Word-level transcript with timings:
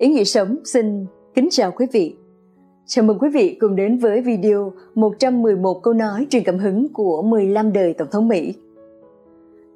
Ý 0.00 0.08
nghĩa 0.08 0.24
sống 0.24 0.56
xin 0.64 1.06
kính 1.34 1.48
chào 1.50 1.72
quý 1.72 1.86
vị. 1.92 2.16
Chào 2.86 3.04
mừng 3.04 3.18
quý 3.18 3.28
vị 3.28 3.56
cùng 3.60 3.76
đến 3.76 3.98
với 3.98 4.20
video 4.20 4.72
111 4.94 5.80
câu 5.82 5.94
nói 5.94 6.26
truyền 6.30 6.44
cảm 6.44 6.58
hứng 6.58 6.92
của 6.92 7.22
15 7.22 7.72
đời 7.72 7.94
Tổng 7.94 8.08
thống 8.10 8.28
Mỹ. 8.28 8.54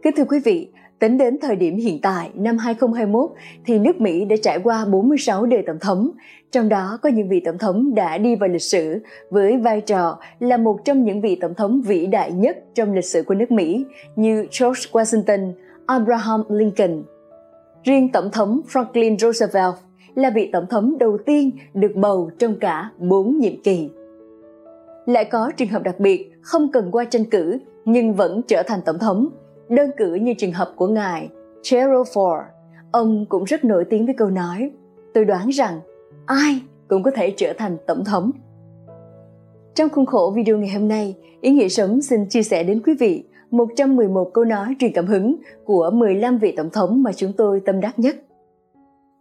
Kính 0.02 0.14
thưa 0.16 0.24
quý 0.24 0.38
vị, 0.45 0.68
tính 0.98 1.18
đến 1.18 1.38
thời 1.42 1.56
điểm 1.56 1.76
hiện 1.76 2.00
tại 2.02 2.30
năm 2.34 2.58
2021 2.58 3.30
thì 3.66 3.79
nước 3.79 4.00
Mỹ 4.00 4.24
đã 4.24 4.37
trải 4.42 4.58
qua 4.64 4.84
46 4.84 5.46
đời 5.46 5.62
tổng 5.66 5.79
thống, 5.80 6.11
trong 6.52 6.68
đó 6.68 6.98
có 7.02 7.09
những 7.09 7.29
vị 7.29 7.41
tổng 7.45 7.59
thống 7.59 7.95
đã 7.95 8.18
đi 8.18 8.36
vào 8.36 8.48
lịch 8.48 8.62
sử 8.62 8.98
với 9.30 9.56
vai 9.56 9.80
trò 9.80 10.18
là 10.38 10.56
một 10.56 10.79
trong 10.84 11.04
những 11.04 11.20
vị 11.20 11.38
tổng 11.41 11.54
thống 11.54 11.82
vĩ 11.86 12.06
đại 12.06 12.32
nhất 12.32 12.59
trong 12.75 12.95
lịch 12.95 13.04
sử 13.04 13.22
của 13.22 13.34
nước 13.34 13.50
Mỹ 13.50 13.84
như 14.16 14.46
George 14.61 14.82
Washington, 14.93 15.52
Abraham 15.86 16.43
Lincoln. 16.48 17.02
Riêng 17.84 18.09
Tổng 18.12 18.30
thống 18.32 18.61
Franklin 18.72 19.18
Roosevelt 19.18 19.84
là 20.15 20.31
vị 20.31 20.51
tổng 20.53 20.67
thống 20.71 20.99
đầu 20.99 21.18
tiên 21.27 21.50
được 21.75 21.93
bầu 21.95 22.31
trong 22.39 22.55
cả 22.61 22.91
bốn 22.99 23.39
nhiệm 23.39 23.63
kỳ. 23.63 23.91
Lại 25.07 25.25
có 25.25 25.50
trường 25.57 25.68
hợp 25.68 25.82
đặc 25.82 26.00
biệt 26.00 26.32
không 26.43 26.72
cần 26.72 26.91
qua 26.91 27.05
tranh 27.05 27.25
cử 27.25 27.59
nhưng 27.85 28.14
vẫn 28.14 28.43
trở 28.46 28.63
thành 28.67 28.81
tổng 28.85 28.99
thống, 28.99 29.29
đơn 29.69 29.91
cử 29.96 30.14
như 30.14 30.35
trường 30.39 30.53
hợp 30.53 30.72
của 30.77 30.86
ngài 30.89 31.29
Gerald 31.71 32.08
Ford. 32.08 32.42
Ông 32.92 33.27
cũng 33.28 33.45
rất 33.45 33.64
nổi 33.64 33.84
tiếng 33.91 34.06
với 34.06 34.14
câu 34.14 34.31
nói, 34.31 34.70
tôi 35.14 35.25
đoán 35.25 35.48
rằng 35.48 35.81
ai 36.27 36.61
cũng 36.89 37.03
có 37.03 37.11
thể 37.11 37.34
trở 37.36 37.53
thành 37.58 37.77
tổng 37.86 38.05
thống. 38.05 38.31
Trong 39.75 39.89
khuôn 39.89 40.06
khổ 40.06 40.33
video 40.36 40.58
ngày 40.58 40.70
hôm 40.70 40.89
nay, 40.89 41.14
Ý 41.44 41.50
nghĩa 41.50 41.69
sống 41.69 42.03
xin 42.03 42.27
chia 42.27 42.42
sẻ 42.42 42.64
đến 42.64 42.83
quý 42.86 42.94
vị 43.00 43.25
111 43.50 44.31
câu 44.34 44.44
nói 44.44 44.77
truyền 44.78 44.92
cảm 44.92 45.06
hứng 45.06 45.36
của 45.64 45.91
15 45.94 46.39
vị 46.39 46.55
tổng 46.56 46.70
thống 46.70 47.03
mà 47.03 47.12
chúng 47.12 47.33
tôi 47.36 47.61
tâm 47.61 47.81
đắc 47.81 47.98
nhất. 47.98 48.17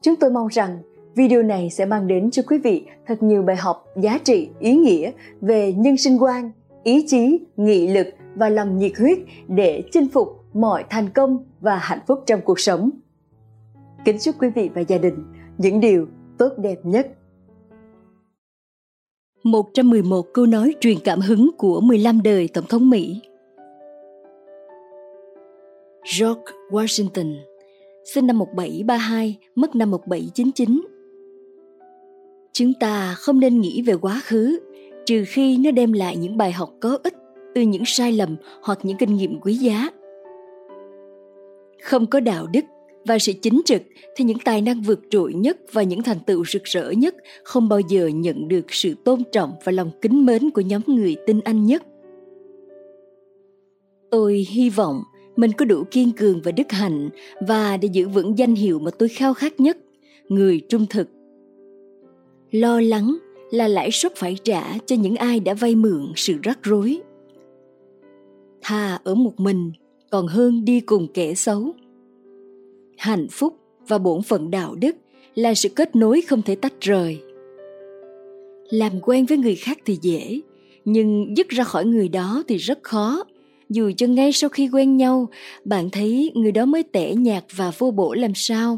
Chúng 0.04 0.16
tôi 0.16 0.32
mong 0.32 0.48
rằng 0.48 0.78
video 1.16 1.44
này 1.44 1.70
sẽ 1.70 1.86
mang 1.86 2.08
đến 2.08 2.32
cho 2.32 2.44
quý 2.48 2.58
vị 2.58 2.86
thật 3.08 3.24
nhiều 3.24 3.42
bài 3.42 3.56
học 3.56 3.86
giá 3.96 4.18
trị, 4.18 4.50
ý 4.60 4.76
nghĩa 4.76 5.12
về 5.42 5.74
nhân 5.74 5.98
sinh 5.98 6.24
quan, 6.24 6.52
ý 6.84 7.06
chí, 7.08 7.40
nghị 7.58 7.88
lực 7.88 8.08
và 8.36 8.50
lòng 8.50 8.78
nhiệt 8.78 8.92
huyết 9.00 9.18
để 9.48 9.84
chinh 9.92 10.08
phục 10.10 10.28
mọi 10.54 10.84
thành 10.90 11.10
công 11.10 11.46
và 11.62 11.76
hạnh 11.76 12.00
phúc 12.08 12.24
trong 12.26 12.42
cuộc 12.46 12.60
sống. 12.60 12.90
Kính 14.06 14.20
chúc 14.20 14.36
quý 14.40 14.50
vị 14.56 14.70
và 14.76 14.82
gia 14.82 14.98
đình 14.98 15.16
những 15.58 15.80
điều 15.80 16.08
tốt 16.38 16.50
đẹp 16.58 16.80
nhất. 16.84 17.08
111 19.44 20.26
câu 20.34 20.46
nói 20.46 20.76
truyền 20.80 20.98
cảm 21.04 21.20
hứng 21.20 21.50
của 21.58 21.82
15 21.82 22.22
đời 22.24 22.50
Tổng 22.54 22.66
thống 22.70 22.90
Mỹ 22.90 23.22
George 26.20 26.44
Washington 26.72 27.53
sinh 28.04 28.28
năm 28.28 28.40
1732, 28.40 29.38
mất 29.56 29.76
năm 29.76 29.92
1799. 29.92 30.82
Chúng 32.54 32.74
ta 32.80 33.14
không 33.18 33.40
nên 33.40 33.62
nghĩ 33.62 33.82
về 33.82 33.94
quá 34.02 34.22
khứ, 34.24 34.60
trừ 35.06 35.24
khi 35.28 35.58
nó 35.58 35.72
đem 35.72 35.94
lại 35.94 36.18
những 36.18 36.38
bài 36.38 36.52
học 36.52 36.74
có 36.82 36.98
ích 37.04 37.14
từ 37.56 37.62
những 37.62 37.84
sai 37.86 38.12
lầm 38.12 38.36
hoặc 38.62 38.80
những 38.84 38.98
kinh 38.98 39.16
nghiệm 39.16 39.40
quý 39.42 39.54
giá. 39.54 39.90
Không 41.82 42.06
có 42.06 42.20
đạo 42.20 42.48
đức 42.48 42.66
và 43.06 43.20
sự 43.20 43.34
chính 43.42 43.62
trực 43.66 43.82
thì 44.16 44.26
những 44.26 44.38
tài 44.46 44.62
năng 44.62 44.82
vượt 44.82 45.00
trội 45.10 45.34
nhất 45.34 45.58
và 45.72 45.84
những 45.84 46.04
thành 46.04 46.20
tựu 46.20 46.46
rực 46.46 46.64
rỡ 46.64 46.92
nhất 46.92 47.16
không 47.44 47.70
bao 47.70 47.80
giờ 47.80 48.08
nhận 48.08 48.48
được 48.48 48.74
sự 48.74 48.96
tôn 49.06 49.24
trọng 49.32 49.54
và 49.64 49.72
lòng 49.72 49.92
kính 50.02 50.26
mến 50.26 50.52
của 50.52 50.62
nhóm 50.62 50.82
người 50.88 51.16
tin 51.28 51.40
anh 51.40 51.66
nhất. 51.66 51.84
Tôi 54.12 54.46
hy 54.50 54.70
vọng 54.70 55.04
mình 55.36 55.52
có 55.52 55.66
đủ 55.66 55.84
kiên 55.92 56.12
cường 56.12 56.42
và 56.44 56.52
đức 56.52 56.72
hạnh, 56.72 57.10
và 57.48 57.78
để 57.78 57.90
giữ 57.92 58.08
vững 58.08 58.38
danh 58.38 58.56
hiệu 58.56 58.80
mà 58.80 58.92
tôi 58.92 59.10
khao 59.10 59.34
khát 59.34 59.60
nhất, 59.60 59.78
người 60.30 60.62
trung 60.70 60.86
thực. 60.90 61.08
Lo 62.52 62.82
lắng 62.82 63.18
là 63.52 63.68
lãi 63.68 63.92
suất 63.92 64.16
phải 64.16 64.38
trả 64.44 64.78
cho 64.86 64.96
những 64.96 65.16
ai 65.16 65.40
đã 65.40 65.54
vay 65.54 65.76
mượn 65.76 66.12
sự 66.16 66.34
rắc 66.44 66.60
rối. 66.64 67.02
Thà 68.62 69.00
ở 69.04 69.16
một 69.16 69.40
mình 69.40 69.72
còn 70.10 70.28
hơn 70.28 70.66
đi 70.66 70.80
cùng 70.80 71.08
kẻ 71.14 71.34
xấu. 71.34 71.74
Hạnh 72.98 73.28
phúc 73.32 73.58
và 73.88 73.98
bổn 73.98 74.22
phận 74.22 74.52
đạo 74.52 74.76
đức 74.76 74.96
là 75.36 75.54
sự 75.54 75.70
kết 75.70 75.96
nối 75.96 76.22
không 76.22 76.42
thể 76.42 76.56
tách 76.56 76.82
rời. 76.82 77.22
Làm 78.70 78.92
quen 79.02 79.26
với 79.26 79.38
người 79.38 79.56
khác 79.56 79.78
thì 79.86 79.98
dễ, 80.02 80.42
nhưng 80.86 81.38
dứt 81.38 81.50
ra 81.50 81.64
khỏi 81.64 81.86
người 81.86 82.10
đó 82.10 82.44
thì 82.48 82.58
rất 82.58 82.80
khó 82.84 83.24
dù 83.70 83.92
cho 83.98 84.08
ngay 84.08 84.32
sau 84.32 84.50
khi 84.50 84.70
quen 84.74 84.98
nhau, 84.98 85.28
bạn 85.66 85.90
thấy 85.90 86.32
người 86.36 86.52
đó 86.52 86.66
mới 86.66 86.84
tẻ 86.84 87.14
nhạt 87.14 87.44
và 87.56 87.72
vô 87.78 87.92
bổ 87.92 88.14
làm 88.14 88.32
sao? 88.36 88.78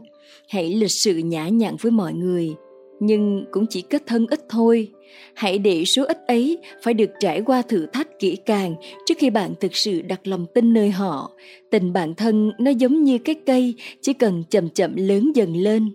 Hãy 0.50 0.74
lịch 0.74 0.92
sự 0.92 1.18
nhã 1.18 1.48
nhặn 1.48 1.76
với 1.82 1.92
mọi 1.92 2.14
người, 2.14 2.54
nhưng 3.00 3.46
cũng 3.52 3.66
chỉ 3.70 3.82
kết 3.82 4.04
thân 4.08 4.28
ít 4.28 4.40
thôi. 4.50 4.92
Hãy 5.34 5.58
để 5.58 5.86
số 5.86 6.06
ít 6.06 6.18
ấy 6.28 6.58
phải 6.84 6.94
được 6.94 7.10
trải 7.20 7.42
qua 7.42 7.62
thử 7.62 7.86
thách 7.94 8.20
kỹ 8.20 8.38
càng 8.46 8.76
trước 9.06 9.14
khi 9.18 9.30
bạn 9.30 9.54
thực 9.60 9.76
sự 9.76 10.02
đặt 10.02 10.28
lòng 10.28 10.46
tin 10.54 10.74
nơi 10.74 10.90
họ. 10.90 11.32
Tình 11.72 11.94
bạn 11.94 12.16
thân 12.16 12.52
nó 12.60 12.72
giống 12.72 13.04
như 13.04 13.18
cái 13.18 13.36
cây, 13.46 13.74
chỉ 14.02 14.14
cần 14.14 14.44
chậm 14.50 14.70
chậm 14.70 14.96
lớn 14.96 15.32
dần 15.36 15.56
lên. 15.56 15.90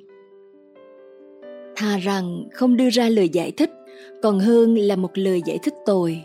Thà 1.77 1.99
rằng 1.99 2.45
không 2.53 2.77
đưa 2.77 2.91
ra 2.91 3.09
lời 3.09 3.29
giải 3.29 3.51
thích, 3.51 3.71
còn 4.23 4.39
hơn 4.39 4.77
là 4.77 4.97
một 4.97 5.11
lời 5.15 5.43
giải 5.47 5.59
thích 5.63 5.75
tồi. 5.87 6.21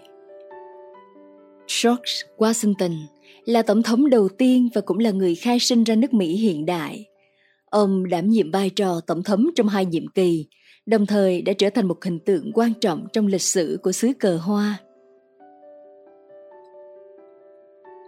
George 1.68 2.12
Washington 2.38 2.92
là 3.46 3.62
tổng 3.62 3.84
thống 3.84 4.10
đầu 4.10 4.30
tiên 4.30 4.70
và 4.74 4.82
cũng 4.82 5.00
là 5.00 5.12
người 5.12 5.36
khai 5.36 5.60
sinh 5.60 5.84
ra 5.84 5.96
nước 5.96 6.14
Mỹ 6.14 6.36
hiện 6.36 6.66
đại. 6.66 7.06
Ông 7.70 8.10
đảm 8.10 8.30
nhiệm 8.30 8.52
vai 8.52 8.70
trò 8.70 9.02
tổng 9.08 9.24
thống 9.24 9.50
trong 9.56 9.68
hai 9.68 9.86
nhiệm 9.86 10.08
kỳ, 10.08 10.46
đồng 10.86 11.06
thời 11.06 11.42
đã 11.42 11.54
trở 11.54 11.70
thành 11.70 11.88
một 11.88 12.04
hình 12.04 12.20
tượng 12.20 12.52
quan 12.54 12.74
trọng 12.82 13.08
trong 13.14 13.28
lịch 13.28 13.42
sử 13.42 13.80
của 13.84 13.92
xứ 13.92 14.12
cờ 14.20 14.38
hoa. 14.38 14.78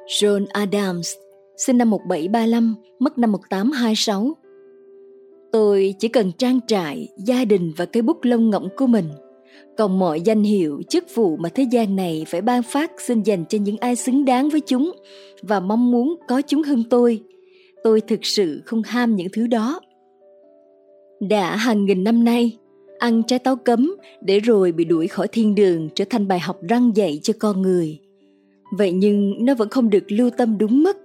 John 0.07 0.45
Adams, 0.49 1.13
sinh 1.57 1.77
năm 1.77 1.89
1735, 1.89 2.75
mất 2.99 3.17
năm 3.17 3.31
1826. 3.31 4.33
Tôi 5.51 5.95
chỉ 5.99 6.07
cần 6.07 6.31
trang 6.37 6.59
trại, 6.67 7.07
gia 7.25 7.45
đình 7.45 7.73
và 7.77 7.85
cây 7.85 8.01
bút 8.01 8.17
lông 8.23 8.49
ngỗng 8.49 8.69
của 8.77 8.87
mình– 8.87 9.05
còn 9.77 9.99
mọi 9.99 10.21
danh 10.21 10.43
hiệu, 10.43 10.81
chức 10.89 11.15
vụ 11.15 11.37
mà 11.37 11.49
thế 11.49 11.65
gian 11.71 11.95
này 11.95 12.25
phải 12.27 12.41
ban 12.41 12.63
phát 12.63 12.91
xin 13.01 13.23
dành 13.23 13.45
cho 13.49 13.57
những 13.57 13.77
ai 13.77 13.95
xứng 13.95 14.25
đáng 14.25 14.49
với 14.49 14.61
chúng 14.61 14.91
và 15.41 15.59
mong 15.59 15.91
muốn 15.91 16.15
có 16.27 16.41
chúng 16.47 16.63
hơn 16.63 16.83
tôi. 16.89 17.21
Tôi 17.83 18.01
thực 18.01 18.25
sự 18.25 18.61
không 18.65 18.81
ham 18.85 19.15
những 19.15 19.27
thứ 19.33 19.47
đó. 19.47 19.79
Đã 21.19 21.55
hàng 21.55 21.85
nghìn 21.85 22.03
năm 22.03 22.23
nay, 22.23 22.57
ăn 22.99 23.23
trái 23.23 23.39
táo 23.39 23.55
cấm 23.55 23.95
để 24.21 24.39
rồi 24.39 24.71
bị 24.71 24.85
đuổi 24.85 25.07
khỏi 25.07 25.27
thiên 25.27 25.55
đường 25.55 25.89
trở 25.95 26.05
thành 26.09 26.27
bài 26.27 26.39
học 26.39 26.57
răng 26.69 26.91
dạy 26.95 27.19
cho 27.23 27.33
con 27.39 27.61
người. 27.61 27.99
Vậy 28.77 28.91
nhưng 28.91 29.45
nó 29.45 29.55
vẫn 29.55 29.69
không 29.69 29.89
được 29.89 30.11
lưu 30.11 30.29
tâm 30.29 30.57
đúng 30.57 30.83
mức. 30.83 30.97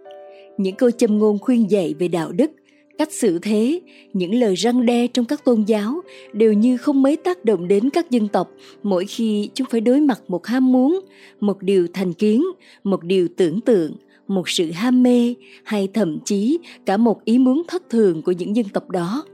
Những 0.59 0.75
câu 0.75 0.91
châm 0.91 1.19
ngôn 1.19 1.39
khuyên 1.39 1.71
dạy 1.71 1.95
về 1.99 2.09
đạo 2.09 2.33
đức 2.33 2.51
cách 2.99 3.13
xử 3.13 3.39
thế, 3.39 3.81
những 4.13 4.35
lời 4.35 4.55
răng 4.55 4.87
đe 4.87 5.07
trong 5.07 5.25
các 5.25 5.45
tôn 5.45 5.63
giáo 5.63 6.01
đều 6.33 6.53
như 6.53 6.77
không 6.77 7.03
mấy 7.03 7.17
tác 7.17 7.45
động 7.45 7.69
đến 7.69 7.91
các 7.91 8.11
dân 8.11 8.29
tộc. 8.29 8.51
Mỗi 8.83 9.05
khi 9.05 9.51
chúng 9.55 9.67
phải 9.71 9.81
đối 9.81 10.01
mặt 10.01 10.21
một 10.29 10.47
ham 10.47 10.73
muốn, 10.73 11.01
một 11.41 11.63
điều 11.63 11.87
thành 11.93 12.13
kiến, 12.13 12.45
một 12.85 13.05
điều 13.05 13.29
tưởng 13.37 13.61
tượng, 13.61 13.97
một 14.29 14.49
sự 14.49 14.71
ham 14.71 15.03
mê 15.03 15.35
hay 15.65 15.89
thậm 15.95 16.19
chí 16.25 16.59
cả 16.87 16.97
một 16.97 17.25
ý 17.25 17.39
muốn 17.39 17.63
thất 17.69 17.83
thường 17.91 18.23
của 18.23 18.33
những 18.33 18.57
dân 18.57 18.67
tộc 18.73 18.91
đó. 18.91 19.25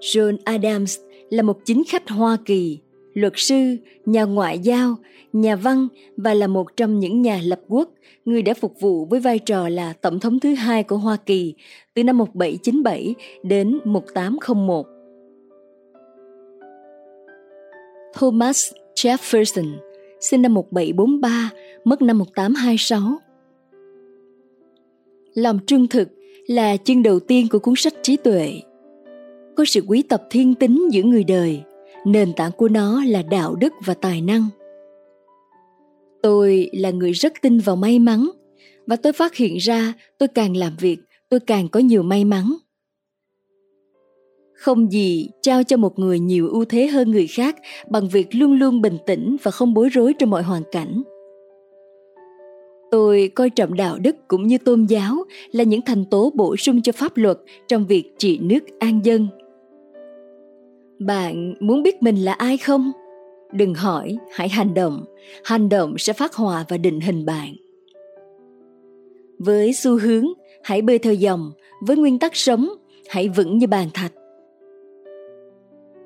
John 0.00 0.36
adams 0.44 0.98
là 1.30 1.42
một 1.42 1.58
chính 1.64 1.82
khách 1.88 2.08
hoa 2.08 2.36
kỳ 2.44 2.78
luật 3.14 3.32
sư, 3.36 3.76
nhà 4.06 4.24
ngoại 4.24 4.58
giao, 4.58 4.96
nhà 5.32 5.56
văn 5.56 5.88
và 6.16 6.34
là 6.34 6.46
một 6.46 6.76
trong 6.76 6.98
những 6.98 7.22
nhà 7.22 7.40
lập 7.44 7.60
quốc, 7.68 7.90
người 8.24 8.42
đã 8.42 8.54
phục 8.54 8.80
vụ 8.80 9.04
với 9.04 9.20
vai 9.20 9.38
trò 9.38 9.68
là 9.68 9.92
tổng 9.92 10.20
thống 10.20 10.40
thứ 10.40 10.54
hai 10.54 10.82
của 10.82 10.96
Hoa 10.96 11.16
Kỳ 11.16 11.54
từ 11.94 12.04
năm 12.04 12.18
1797 12.18 13.14
đến 13.42 13.78
1801. 13.84 14.86
Thomas 18.14 18.72
Jefferson, 18.94 19.72
sinh 20.20 20.42
năm 20.42 20.54
1743, 20.54 21.50
mất 21.84 22.02
năm 22.02 22.18
1826. 22.18 23.18
Lòng 25.34 25.58
trung 25.66 25.86
thực 25.88 26.08
là 26.46 26.76
chương 26.76 27.02
đầu 27.02 27.20
tiên 27.20 27.46
của 27.50 27.58
cuốn 27.58 27.74
sách 27.76 27.94
trí 28.02 28.16
tuệ. 28.16 28.60
Có 29.56 29.64
sự 29.66 29.80
quý 29.86 30.02
tập 30.02 30.22
thiên 30.30 30.54
tính 30.54 30.88
giữa 30.92 31.02
người 31.02 31.24
đời– 31.24 31.62
nền 32.06 32.32
tảng 32.32 32.52
của 32.52 32.68
nó 32.68 33.04
là 33.06 33.22
đạo 33.22 33.54
đức 33.54 33.72
và 33.84 33.94
tài 33.94 34.20
năng. 34.20 34.46
Tôi 36.22 36.70
là 36.72 36.90
người 36.90 37.12
rất 37.12 37.32
tin 37.42 37.58
vào 37.58 37.76
may 37.76 37.98
mắn, 37.98 38.30
và 38.86 38.96
tôi 38.96 39.12
phát 39.12 39.34
hiện 39.34 39.56
ra 39.56 39.92
tôi 40.18 40.28
càng 40.28 40.56
làm 40.56 40.76
việc, 40.80 40.98
tôi 41.28 41.40
càng 41.40 41.68
có 41.68 41.80
nhiều 41.80 42.02
may 42.02 42.24
mắn. 42.24 42.52
Không 44.54 44.92
gì 44.92 45.28
trao 45.42 45.64
cho 45.64 45.76
một 45.76 45.98
người 45.98 46.18
nhiều 46.18 46.48
ưu 46.48 46.64
thế 46.64 46.86
hơn 46.86 47.10
người 47.10 47.26
khác 47.26 47.56
bằng 47.90 48.08
việc 48.08 48.28
luôn 48.34 48.52
luôn 48.52 48.82
bình 48.82 48.96
tĩnh 49.06 49.36
và 49.42 49.50
không 49.50 49.74
bối 49.74 49.88
rối 49.88 50.14
trong 50.18 50.30
mọi 50.30 50.42
hoàn 50.42 50.62
cảnh. 50.72 51.02
Tôi 52.90 53.30
coi 53.34 53.50
trọng 53.50 53.74
đạo 53.74 53.98
đức 53.98 54.16
cũng 54.28 54.46
như 54.46 54.58
tôn 54.58 54.84
giáo 54.84 55.24
là 55.52 55.64
những 55.64 55.80
thành 55.82 56.04
tố 56.04 56.32
bổ 56.34 56.56
sung 56.56 56.82
cho 56.82 56.92
pháp 56.92 57.16
luật 57.16 57.38
trong 57.68 57.86
việc 57.86 58.04
trị 58.18 58.38
nước 58.42 58.60
an 58.78 59.00
dân 59.04 59.28
bạn 61.06 61.54
muốn 61.60 61.82
biết 61.82 62.02
mình 62.02 62.16
là 62.16 62.32
ai 62.32 62.56
không? 62.56 62.92
Đừng 63.52 63.74
hỏi, 63.74 64.16
hãy 64.32 64.48
hành 64.48 64.74
động. 64.74 65.04
Hành 65.44 65.68
động 65.68 65.98
sẽ 65.98 66.12
phát 66.12 66.34
hòa 66.34 66.64
và 66.68 66.76
định 66.76 67.00
hình 67.00 67.26
bạn. 67.26 67.54
Với 69.38 69.72
xu 69.72 69.98
hướng, 69.98 70.26
hãy 70.62 70.82
bơi 70.82 70.98
theo 70.98 71.14
dòng. 71.14 71.52
Với 71.80 71.96
nguyên 71.96 72.18
tắc 72.18 72.36
sống, 72.36 72.68
hãy 73.08 73.28
vững 73.28 73.58
như 73.58 73.66
bàn 73.66 73.88
thạch. 73.94 74.12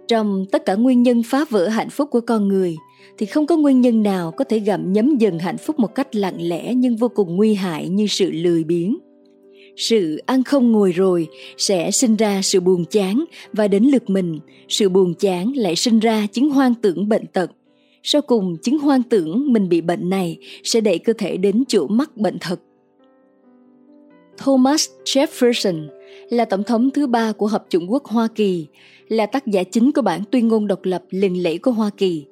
Trong 0.09 0.45
tất 0.53 0.65
cả 0.65 0.75
nguyên 0.75 1.03
nhân 1.03 1.23
phá 1.23 1.45
vỡ 1.51 1.69
hạnh 1.69 1.91
phúc 1.91 2.09
của 2.11 2.21
con 2.21 2.49
người, 2.49 2.77
thì 3.19 3.27
không 3.27 3.47
có 3.47 3.57
nguyên 3.57 3.81
nhân 3.81 4.03
nào 4.03 4.31
có 4.31 4.45
thể 4.45 4.59
gặm 4.59 4.93
nhấm 4.93 5.17
dần 5.19 5.39
hạnh 5.39 5.59
phúc 5.59 5.79
một 5.79 5.95
cách 5.95 6.17
lặng 6.17 6.37
lẽ 6.39 6.75
nhưng 6.75 6.97
vô 6.97 7.09
cùng 7.09 7.37
nguy 7.37 7.55
hại 7.55 7.89
như 7.89 8.07
sự 8.07 8.31
lười 8.33 8.65
biếng 8.65 8.99
sự 9.77 10.23
ăn 10.27 10.45
không 10.45 10.73
ngồi 10.73 10.93
rồi 10.93 11.29
sẽ 11.57 11.91
sinh 11.91 12.17
ra 12.17 12.43
sự 12.43 12.61
buồn 12.61 12.85
chán, 12.91 13.25
và 13.53 13.69
đến 13.69 13.85
lượt 13.85 14.11
mình, 14.11 14.39
sự 14.69 14.89
buồn 14.89 15.15
chán 15.15 15.53
lại 15.57 15.77
sinh 15.77 15.99
ra 15.99 16.27
chứng 16.33 16.51
hoang 16.51 16.75
tưởng 16.75 17.09
bệnh 17.09 17.27
tật. 17.27 17.51
Sau 18.03 18.23
cùng, 18.23 18.57
chứng 18.63 18.79
hoang 18.79 19.03
tưởng 19.03 19.53
mình 19.53 19.69
bị 19.69 19.81
bệnh 19.81 20.11
này 20.11 20.39
sẽ 20.65 20.81
đẩy 20.81 20.99
cơ 20.99 21.13
thể 21.13 21.37
đến 21.37 21.65
chỗ 21.69 21.87
mắc 21.87 22.17
bệnh 22.17 22.39
thật. 22.41 22.61
Thomas 24.39 24.89
jefferson 25.05 25.89
là 26.31 26.45
tổng 26.45 26.63
thống 26.63 26.91
thứ 26.91 27.07
ba 27.07 27.33
của 27.33 27.47
hợp 27.47 27.67
chủng 27.69 27.93
quốc 27.93 28.05
hoa 28.05 28.29
kỳ, 28.35 28.67
là 29.09 29.27
tác 29.27 29.47
giả 29.47 29.63
chính 29.63 29.93
của 29.93 30.03
bản 30.03 30.21
tuyên 30.31 30.49
ngôn 30.49 30.67
độc 30.67 30.81
lập 30.83 31.03
lừng 31.11 31.37
lẫy 31.37 31.59
của 31.59 31.71
hoa 31.71 31.91
kỳ. 31.97 32.25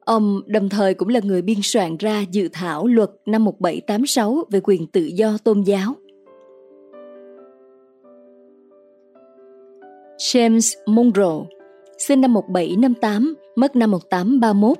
Ông 0.00 0.40
đồng 0.46 0.68
thời 0.68 0.94
cũng 0.94 1.08
là 1.08 1.20
người 1.24 1.42
biên 1.42 1.58
soạn 1.62 1.96
ra 1.96 2.24
dự 2.32 2.48
thảo 2.52 2.86
luật 2.86 3.10
năm 3.26 3.44
1786 3.44 4.44
về 4.50 4.60
quyền 4.62 4.86
tự 4.86 5.04
do 5.04 5.38
tôn 5.44 5.62
giáo. 5.62 5.94
James 10.20 10.74
Monroe, 10.86 11.46
sinh 11.98 12.20
năm 12.20 12.32
1758, 12.32 13.34
mất 13.56 13.76
năm 13.76 13.90
1831. 13.90 14.78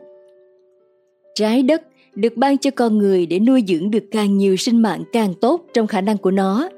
Trái 1.34 1.62
đất 1.62 1.82
được 2.14 2.36
ban 2.36 2.58
cho 2.58 2.70
con 2.70 2.98
người 2.98 3.26
để 3.26 3.38
nuôi 3.38 3.64
dưỡng 3.68 3.90
được 3.90 4.04
càng 4.10 4.38
nhiều 4.38 4.56
sinh 4.56 4.82
mạng 4.82 5.04
càng 5.12 5.34
tốt 5.40 5.66
trong 5.74 5.86
khả 5.86 6.00
năng 6.00 6.18
của 6.18 6.30
nó 6.30 6.68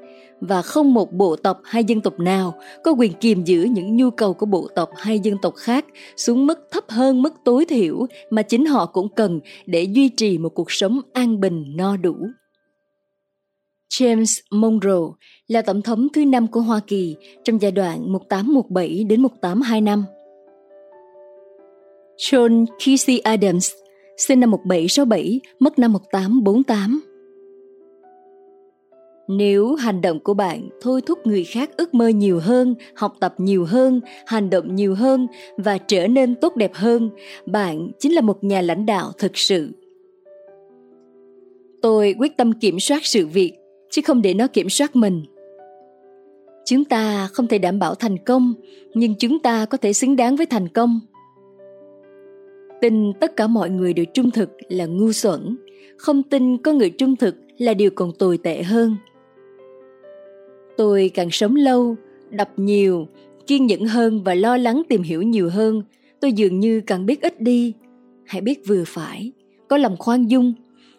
và 0.41 0.61
không 0.61 0.93
một 0.93 1.13
bộ 1.13 1.35
tộc 1.35 1.61
hay 1.63 1.83
dân 1.83 2.01
tộc 2.01 2.19
nào 2.19 2.53
có 2.83 2.91
quyền 2.91 3.13
kiềm 3.13 3.43
giữ 3.43 3.63
những 3.63 3.97
nhu 3.97 4.09
cầu 4.09 4.33
của 4.33 4.45
bộ 4.45 4.67
tộc 4.75 4.89
hay 4.97 5.19
dân 5.19 5.37
tộc 5.41 5.55
khác 5.55 5.85
xuống 6.17 6.47
mức 6.47 6.59
thấp 6.71 6.83
hơn 6.89 7.21
mức 7.21 7.33
tối 7.45 7.65
thiểu 7.65 8.05
mà 8.29 8.41
chính 8.41 8.65
họ 8.65 8.85
cũng 8.85 9.09
cần 9.09 9.39
để 9.65 9.83
duy 9.83 10.09
trì 10.09 10.37
một 10.37 10.49
cuộc 10.49 10.71
sống 10.71 10.99
an 11.13 11.39
bình 11.39 11.63
no 11.75 11.97
đủ. 11.97 12.15
James 13.99 14.39
Monroe 14.51 15.15
là 15.47 15.61
tổng 15.61 15.81
thống 15.81 16.07
thứ 16.13 16.25
năm 16.25 16.47
của 16.47 16.59
Hoa 16.59 16.79
Kỳ 16.87 17.15
trong 17.43 17.61
giai 17.61 17.71
đoạn 17.71 18.13
1817 18.13 19.03
đến 19.03 19.21
1825. 19.21 20.05
John 22.17 22.65
Kesey 22.85 23.19
Adams, 23.19 23.71
sinh 24.17 24.39
năm 24.39 24.51
1767, 24.51 25.41
mất 25.59 25.79
năm 25.79 25.93
1848. 25.93 27.01
Nếu 29.27 29.75
hành 29.75 30.01
động 30.01 30.19
của 30.19 30.33
bạn 30.33 30.69
thôi 30.81 31.01
thúc 31.05 31.27
người 31.27 31.43
khác 31.43 31.69
ước 31.77 31.93
mơ 31.93 32.07
nhiều 32.07 32.39
hơn, 32.39 32.75
học 32.95 33.13
tập 33.19 33.35
nhiều 33.37 33.65
hơn, 33.65 33.99
hành 34.25 34.49
động 34.49 34.75
nhiều 34.75 34.95
hơn 34.95 35.27
và 35.57 35.77
trở 35.77 36.07
nên 36.07 36.35
tốt 36.35 36.55
đẹp 36.55 36.71
hơn, 36.73 37.09
bạn 37.45 37.91
chính 37.99 38.13
là 38.15 38.21
một 38.21 38.43
nhà 38.43 38.61
lãnh 38.61 38.85
đạo 38.85 39.11
thực 39.17 39.31
sự. 39.37 39.71
Tôi 41.81 42.15
quyết 42.19 42.37
tâm 42.37 42.53
kiểm 42.53 42.79
soát 42.79 42.99
sự 43.05 43.27
việc 43.27 43.53
chứ 43.93 44.01
không 44.05 44.21
để 44.21 44.33
nó 44.33 44.47
kiểm 44.47 44.69
soát 44.69 44.95
mình. 44.95 45.21
Chúng 46.65 46.85
ta 46.85 47.27
không 47.33 47.47
thể 47.47 47.57
đảm 47.57 47.79
bảo 47.79 47.95
thành 47.95 48.17
công, 48.17 48.53
nhưng 48.93 49.15
chúng 49.19 49.39
ta 49.39 49.65
có 49.65 49.77
thể 49.77 49.93
xứng 49.93 50.15
đáng 50.15 50.35
với 50.35 50.45
thành 50.45 50.67
công. 50.67 50.99
Tin 52.81 53.13
tất 53.13 53.35
cả 53.35 53.47
mọi 53.47 53.69
người 53.69 53.93
đều 53.93 54.05
trung 54.13 54.31
thực 54.31 54.49
là 54.69 54.85
ngu 54.85 55.11
xuẩn, 55.11 55.57
không 55.97 56.23
tin 56.23 56.57
có 56.57 56.73
người 56.73 56.89
trung 56.89 57.15
thực 57.15 57.35
là 57.57 57.73
điều 57.73 57.89
còn 57.95 58.11
tồi 58.19 58.37
tệ 58.37 58.63
hơn. 58.63 58.95
Tôi 60.77 61.11
càng 61.13 61.31
sống 61.31 61.55
lâu, 61.55 61.95
đọc 62.29 62.49
nhiều, 62.57 63.07
kiên 63.47 63.65
nhẫn 63.65 63.85
hơn 63.85 64.23
và 64.23 64.33
lo 64.33 64.57
lắng 64.57 64.81
tìm 64.89 65.01
hiểu 65.01 65.21
nhiều 65.21 65.49
hơn, 65.49 65.81
tôi 66.19 66.33
dường 66.33 66.59
như 66.59 66.81
càng 66.81 67.05
biết 67.05 67.21
ít 67.21 67.41
đi. 67.41 67.73
Hãy 68.25 68.41
biết 68.41 68.67
vừa 68.67 68.83
phải, 68.87 69.31
có 69.67 69.77
lòng 69.77 69.95
khoan 69.99 70.27
dung, 70.27 70.53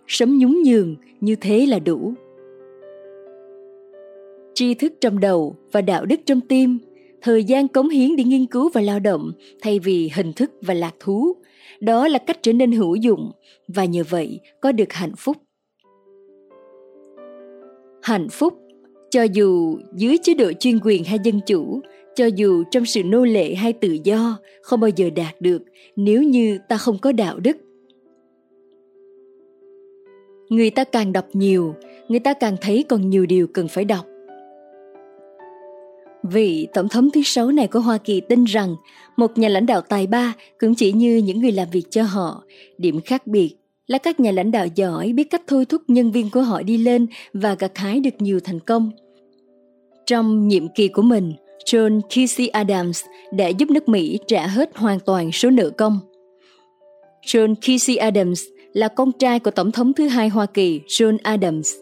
sống 0.06 0.38
nhún 0.38 0.62
nhường 0.64 0.96
như 1.20 1.37
thế 1.37 1.67
là 1.67 1.79
đủ 1.79 2.14
tri 4.54 4.74
thức 4.74 4.92
trong 5.00 5.20
đầu 5.20 5.56
và 5.72 5.80
đạo 5.80 6.04
đức 6.04 6.20
trong 6.26 6.40
tim, 6.40 6.78
thời 7.22 7.44
gian 7.44 7.68
cống 7.68 7.88
hiến 7.88 8.16
để 8.16 8.24
nghiên 8.24 8.46
cứu 8.46 8.70
và 8.74 8.80
lao 8.80 9.00
động 9.00 9.32
thay 9.62 9.78
vì 9.78 10.10
hình 10.14 10.32
thức 10.32 10.50
và 10.60 10.74
lạc 10.74 10.94
thú. 11.00 11.32
Đó 11.80 12.08
là 12.08 12.18
cách 12.18 12.38
trở 12.42 12.52
nên 12.52 12.72
hữu 12.72 12.94
dụng 12.94 13.30
và 13.68 13.84
nhờ 13.84 14.02
vậy 14.10 14.40
có 14.60 14.72
được 14.72 14.92
hạnh 14.92 15.16
phúc. 15.16 15.36
Hạnh 18.02 18.28
phúc, 18.30 18.54
cho 19.10 19.22
dù 19.22 19.78
dưới 19.94 20.18
chế 20.22 20.34
độ 20.34 20.52
chuyên 20.52 20.78
quyền 20.84 21.04
hay 21.04 21.18
dân 21.24 21.40
chủ, 21.46 21.80
cho 22.14 22.26
dù 22.26 22.64
trong 22.70 22.84
sự 22.84 23.04
nô 23.04 23.24
lệ 23.24 23.54
hay 23.54 23.72
tự 23.72 23.96
do, 24.04 24.38
không 24.62 24.80
bao 24.80 24.90
giờ 24.96 25.10
đạt 25.10 25.40
được 25.40 25.62
nếu 25.96 26.22
như 26.22 26.58
ta 26.68 26.76
không 26.76 26.98
có 26.98 27.12
đạo 27.12 27.40
đức. 27.40 27.56
Người 30.48 30.70
ta 30.70 30.84
càng 30.84 31.12
đọc 31.12 31.26
nhiều, 31.32 31.74
người 32.08 32.20
ta 32.20 32.34
càng 32.34 32.56
thấy 32.60 32.84
còn 32.88 33.10
nhiều 33.10 33.26
điều 33.26 33.46
cần 33.46 33.68
phải 33.68 33.84
đọc. 33.84 34.06
Vị 36.30 36.68
tổng 36.74 36.88
thống 36.88 37.10
thứ 37.10 37.22
sáu 37.24 37.52
này 37.52 37.66
của 37.66 37.80
Hoa 37.80 37.98
Kỳ 37.98 38.20
tin 38.20 38.44
rằng 38.44 38.76
một 39.16 39.38
nhà 39.38 39.48
lãnh 39.48 39.66
đạo 39.66 39.80
tài 39.80 40.06
ba 40.06 40.34
cũng 40.60 40.74
chỉ 40.74 40.92
như 40.92 41.16
những 41.16 41.40
người 41.40 41.52
làm 41.52 41.68
việc 41.72 41.84
cho 41.90 42.02
họ. 42.02 42.42
Điểm 42.78 43.00
khác 43.00 43.26
biệt 43.26 43.56
là 43.86 43.98
các 43.98 44.20
nhà 44.20 44.30
lãnh 44.32 44.50
đạo 44.50 44.66
giỏi 44.74 45.12
biết 45.12 45.30
cách 45.30 45.42
thôi 45.46 45.64
thúc 45.64 45.82
nhân 45.88 46.12
viên 46.12 46.30
của 46.30 46.42
họ 46.42 46.62
đi 46.62 46.78
lên 46.78 47.06
và 47.32 47.54
gặt 47.54 47.78
hái 47.78 48.00
được 48.00 48.14
nhiều 48.18 48.40
thành 48.40 48.60
công. 48.60 48.90
Trong 50.06 50.48
nhiệm 50.48 50.68
kỳ 50.68 50.88
của 50.88 51.02
mình, 51.02 51.32
John 51.66 52.00
Quincy 52.14 52.46
Adams 52.48 53.04
đã 53.32 53.48
giúp 53.48 53.70
nước 53.70 53.88
Mỹ 53.88 54.18
trả 54.26 54.46
hết 54.46 54.76
hoàn 54.76 55.00
toàn 55.00 55.32
số 55.32 55.50
nợ 55.50 55.70
công. 55.70 55.98
John 57.26 57.54
Quincy 57.66 57.96
Adams 57.96 58.42
là 58.72 58.88
con 58.88 59.12
trai 59.12 59.38
của 59.38 59.50
Tổng 59.50 59.72
thống 59.72 59.92
thứ 59.92 60.08
hai 60.08 60.28
Hoa 60.28 60.46
Kỳ 60.46 60.80
John 60.86 61.16
Adams. 61.22 61.72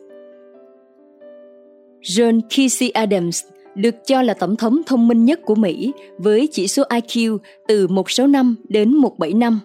John 2.02 2.40
Quincy 2.56 2.88
Adams 2.88 3.42
được 3.74 3.94
cho 4.06 4.22
là 4.22 4.34
tổng 4.34 4.56
thống 4.56 4.82
thông 4.86 5.08
minh 5.08 5.24
nhất 5.24 5.40
của 5.44 5.54
Mỹ 5.54 5.92
với 6.19 6.48
chỉ 6.52 6.69
số 6.69 6.82
IQ 6.82 7.38
từ 7.68 7.88
165 7.88 8.54
đến 8.68 8.94
175. 8.94 9.61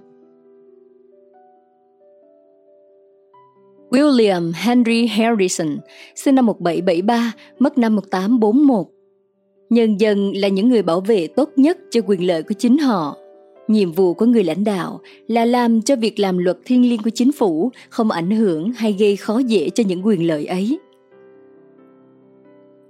William 3.90 4.52
Henry 4.56 5.08
Harrison, 5.08 5.78
sinh 6.16 6.36
năm 6.36 6.46
1773, 6.46 7.32
mất 7.60 7.78
năm 7.78 7.96
1841. 7.96 8.88
Nhân 9.70 9.98
dân 10.02 10.32
là 10.36 10.48
những 10.48 10.70
người 10.70 10.82
bảo 10.82 11.02
vệ 11.02 11.28
tốt 11.28 11.50
nhất 11.56 11.78
cho 11.92 12.02
quyền 12.08 12.28
lợi 12.28 12.44
của 12.44 12.54
chính 12.58 12.78
họ. 12.78 13.18
Nhiệm 13.68 13.92
vụ 13.92 14.14
của 14.14 14.26
người 14.26 14.44
lãnh 14.44 14.64
đạo 14.64 15.00
là 15.28 15.46
làm 15.46 15.82
cho 15.82 15.96
việc 15.96 16.20
làm 16.20 16.38
luật 16.38 16.58
thiên 16.66 16.90
liêng 16.90 17.04
của 17.04 17.10
chính 17.10 17.32
phủ 17.32 17.72
không 17.90 18.12
ảnh 18.12 18.32
hưởng 18.32 18.72
hay 18.72 18.94
gây 18.94 19.16
khó 19.16 19.38
dễ 19.38 19.70
cho 19.70 19.84
những 19.88 20.06
quyền 20.06 20.28
lợi 20.28 20.46
ấy. 20.46 20.80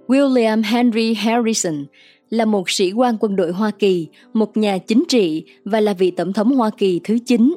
William 0.08 0.62
Henry 0.64 1.14
Harrison 1.14 1.84
là 2.30 2.44
một 2.44 2.70
sĩ 2.70 2.92
quan 2.92 3.16
quân 3.20 3.36
đội 3.36 3.52
Hoa 3.52 3.70
Kỳ, 3.70 4.08
một 4.32 4.56
nhà 4.56 4.78
chính 4.78 5.04
trị 5.08 5.44
và 5.64 5.80
là 5.80 5.92
vị 5.92 6.10
tổng 6.10 6.32
thống 6.32 6.56
Hoa 6.56 6.70
Kỳ 6.70 7.00
thứ 7.04 7.18
9. 7.26 7.54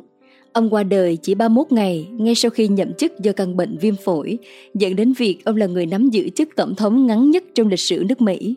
Ông 0.53 0.69
qua 0.69 0.83
đời 0.83 1.17
chỉ 1.21 1.35
31 1.35 1.71
ngày 1.71 2.07
ngay 2.11 2.35
sau 2.35 2.51
khi 2.51 2.67
nhậm 2.67 2.93
chức 2.93 3.19
do 3.19 3.31
căn 3.31 3.57
bệnh 3.57 3.77
viêm 3.77 3.95
phổi, 3.95 4.37
dẫn 4.73 4.95
đến 4.95 5.13
việc 5.13 5.45
ông 5.45 5.55
là 5.55 5.65
người 5.65 5.85
nắm 5.85 6.09
giữ 6.09 6.29
chức 6.29 6.49
tổng 6.55 6.75
thống 6.75 7.07
ngắn 7.07 7.31
nhất 7.31 7.43
trong 7.55 7.67
lịch 7.67 7.79
sử 7.79 8.03
nước 8.09 8.21
Mỹ. 8.21 8.55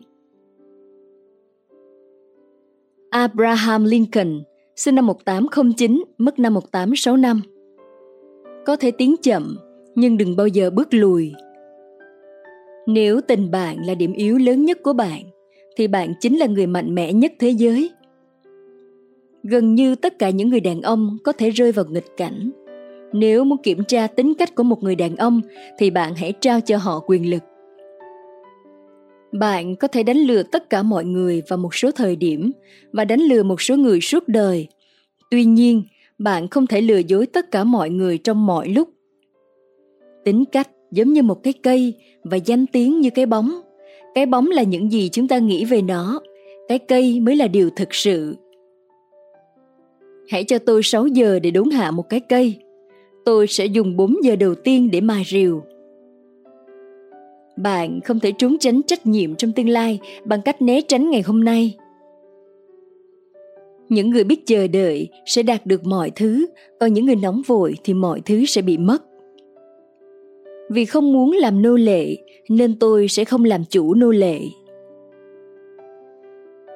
Abraham 3.09 3.83
Lincoln, 3.83 4.43
sinh 4.75 4.95
năm 4.95 5.07
1809, 5.07 6.03
mất 6.17 6.39
năm 6.39 6.53
1865. 6.53 7.41
Có 8.65 8.75
thể 8.75 8.91
tiến 8.91 9.15
chậm, 9.23 9.57
nhưng 9.95 10.17
đừng 10.17 10.35
bao 10.35 10.47
giờ 10.47 10.69
bước 10.69 10.87
lùi 10.93 11.33
nếu 12.87 13.21
tình 13.21 13.51
bạn 13.51 13.85
là 13.85 13.95
điểm 13.95 14.13
yếu 14.13 14.37
lớn 14.37 14.65
nhất 14.65 14.83
của 14.83 14.93
bạn, 14.93 15.23
thì 15.77 15.87
bạn 15.87 16.13
chính 16.19 16.37
là 16.37 16.45
người 16.45 16.67
mạnh 16.67 16.95
mẽ 16.95 17.13
nhất 17.13 17.33
thế 17.39 17.49
giới. 17.49 17.89
Gần 19.43 19.75
như 19.75 19.95
tất 19.95 20.19
cả 20.19 20.29
những 20.29 20.49
người 20.49 20.59
đàn 20.59 20.81
ông 20.81 21.17
có 21.23 21.31
thể 21.31 21.49
rơi 21.49 21.71
vào 21.71 21.85
nghịch 21.89 22.17
cảnh. 22.17 22.51
Nếu 23.13 23.43
muốn 23.43 23.57
kiểm 23.63 23.83
tra 23.83 24.07
tính 24.07 24.33
cách 24.33 24.55
của 24.55 24.63
một 24.63 24.83
người 24.83 24.95
đàn 24.95 25.15
ông, 25.15 25.41
thì 25.77 25.89
bạn 25.89 26.15
hãy 26.15 26.33
trao 26.41 26.61
cho 26.61 26.77
họ 26.77 26.99
quyền 27.07 27.29
lực. 27.29 27.43
Bạn 29.31 29.75
có 29.75 29.87
thể 29.87 30.03
đánh 30.03 30.17
lừa 30.17 30.43
tất 30.43 30.69
cả 30.69 30.83
mọi 30.83 31.05
người 31.05 31.41
vào 31.47 31.57
một 31.57 31.75
số 31.75 31.91
thời 31.91 32.15
điểm 32.15 32.51
và 32.91 33.05
đánh 33.05 33.19
lừa 33.19 33.43
một 33.43 33.61
số 33.61 33.75
người 33.75 34.01
suốt 34.01 34.27
đời. 34.27 34.67
Tuy 35.31 35.45
nhiên, 35.45 35.83
bạn 36.17 36.47
không 36.47 36.67
thể 36.67 36.81
lừa 36.81 36.97
dối 36.97 37.25
tất 37.25 37.51
cả 37.51 37.63
mọi 37.63 37.89
người 37.89 38.17
trong 38.17 38.45
mọi 38.45 38.69
lúc. 38.69 38.89
Tính 40.23 40.43
cách 40.51 40.69
giống 40.91 41.13
như 41.13 41.23
một 41.23 41.43
cái 41.43 41.53
cây 41.53 41.93
và 42.23 42.37
danh 42.37 42.67
tiếng 42.67 43.01
như 43.01 43.09
cái 43.09 43.25
bóng 43.25 43.61
cái 44.15 44.25
bóng 44.25 44.47
là 44.47 44.63
những 44.63 44.91
gì 44.91 45.09
chúng 45.09 45.27
ta 45.27 45.37
nghĩ 45.37 45.65
về 45.65 45.81
nó 45.81 46.19
cái 46.67 46.79
cây 46.79 47.19
mới 47.19 47.35
là 47.35 47.47
điều 47.47 47.69
thực 47.69 47.93
sự 47.93 48.35
Hãy 50.27 50.43
cho 50.43 50.59
tôi 50.59 50.83
6 50.83 51.07
giờ 51.07 51.39
để 51.39 51.51
đốn 51.51 51.69
hạ 51.69 51.91
một 51.91 52.09
cái 52.09 52.19
cây. 52.19 52.55
Tôi 53.25 53.47
sẽ 53.47 53.65
dùng 53.65 53.97
4 53.97 54.15
giờ 54.23 54.35
đầu 54.35 54.55
tiên 54.55 54.91
để 54.91 55.01
mài 55.01 55.23
rìu. 55.25 55.63
Bạn 57.57 57.99
không 58.01 58.19
thể 58.19 58.31
trốn 58.37 58.57
tránh 58.59 58.81
trách 58.87 59.05
nhiệm 59.05 59.35
trong 59.35 59.51
tương 59.51 59.69
lai 59.69 59.99
bằng 60.25 60.41
cách 60.41 60.61
né 60.61 60.81
tránh 60.81 61.09
ngày 61.09 61.21
hôm 61.21 61.43
nay. 61.43 61.75
Những 63.89 64.09
người 64.09 64.23
biết 64.23 64.45
chờ 64.45 64.67
đợi 64.67 65.07
sẽ 65.25 65.43
đạt 65.43 65.65
được 65.65 65.85
mọi 65.85 66.11
thứ, 66.15 66.45
còn 66.79 66.93
những 66.93 67.05
người 67.05 67.15
nóng 67.15 67.41
vội 67.47 67.75
thì 67.83 67.93
mọi 67.93 68.21
thứ 68.25 68.45
sẽ 68.45 68.61
bị 68.61 68.77
mất. 68.77 69.03
Vì 70.69 70.85
không 70.85 71.13
muốn 71.13 71.31
làm 71.31 71.61
nô 71.61 71.75
lệ 71.75 72.17
nên 72.49 72.79
tôi 72.79 73.07
sẽ 73.07 73.25
không 73.25 73.43
làm 73.43 73.65
chủ 73.65 73.93
nô 73.93 74.11
lệ. 74.11 74.39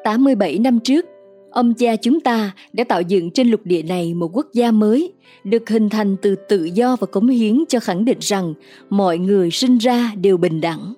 87 0.04 0.60
năm 0.60 0.80
trước, 0.80 1.06
ông 1.52 1.74
cha 1.74 1.96
chúng 1.96 2.20
ta 2.20 2.52
đã 2.74 2.84
tạo 2.84 3.02
dựng 3.02 3.32
trên 3.32 3.48
lục 3.48 3.62
địa 3.64 3.84
này 3.84 4.14
một 4.14 4.30
quốc 4.34 4.48
gia 4.54 4.72
mới, 4.72 5.14
được 5.44 5.70
hình 5.70 5.90
thành 5.90 6.16
từ 6.22 6.36
tự 6.36 6.64
do 6.64 6.96
và 7.00 7.08
cống 7.08 7.28
hiến 7.28 7.64
cho 7.70 7.80
khẳng 7.80 8.06
định 8.06 8.18
rằng 8.22 8.54
mọi 8.90 9.18
người 9.18 9.52
sinh 9.52 9.78
ra 9.78 10.12
đều 10.22 10.38
bình 10.38 10.62
đẳng. 10.62 10.94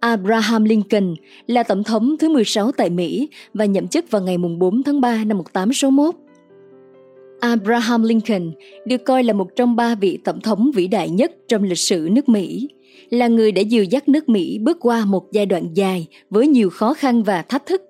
Abraham 0.00 0.64
Lincoln 0.64 1.14
là 1.46 1.62
tổng 1.62 1.84
thống 1.84 2.16
thứ 2.18 2.28
16 2.28 2.72
tại 2.72 2.90
Mỹ 2.90 3.28
và 3.54 3.64
nhậm 3.64 3.88
chức 3.88 4.10
vào 4.10 4.22
ngày 4.22 4.38
4 4.38 4.82
tháng 4.82 5.00
3 5.00 5.24
năm 5.24 5.38
1861. 5.38 6.14
Abraham 7.46 8.02
Lincoln 8.02 8.52
được 8.86 9.04
coi 9.04 9.24
là 9.24 9.32
một 9.32 9.56
trong 9.56 9.76
ba 9.76 9.94
vị 9.94 10.18
tổng 10.24 10.40
thống 10.40 10.70
vĩ 10.74 10.86
đại 10.86 11.10
nhất 11.10 11.32
trong 11.48 11.62
lịch 11.62 11.78
sử 11.78 12.08
nước 12.12 12.28
Mỹ, 12.28 12.68
là 13.10 13.28
người 13.28 13.52
đã 13.52 13.62
dìu 13.62 13.84
dắt 13.84 14.08
nước 14.08 14.28
Mỹ 14.28 14.58
bước 14.58 14.76
qua 14.80 15.04
một 15.04 15.32
giai 15.32 15.46
đoạn 15.46 15.68
dài 15.74 16.06
với 16.30 16.48
nhiều 16.48 16.70
khó 16.70 16.94
khăn 16.94 17.22
và 17.22 17.42
thách 17.42 17.66
thức. 17.66 17.82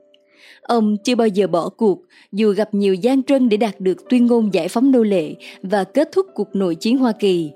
Ông 0.62 0.96
chưa 1.04 1.14
bao 1.14 1.28
giờ 1.28 1.46
bỏ 1.46 1.68
cuộc 1.68 2.02
dù 2.32 2.52
gặp 2.52 2.74
nhiều 2.74 2.94
gian 2.94 3.22
trân 3.22 3.48
để 3.48 3.56
đạt 3.56 3.80
được 3.80 4.08
tuyên 4.08 4.26
ngôn 4.26 4.54
giải 4.54 4.68
phóng 4.68 4.90
nô 4.90 5.02
lệ 5.02 5.34
và 5.62 5.84
kết 5.84 6.08
thúc 6.12 6.26
cuộc 6.34 6.56
nội 6.56 6.74
chiến 6.74 6.98
Hoa 6.98 7.12
Kỳ. 7.12 7.50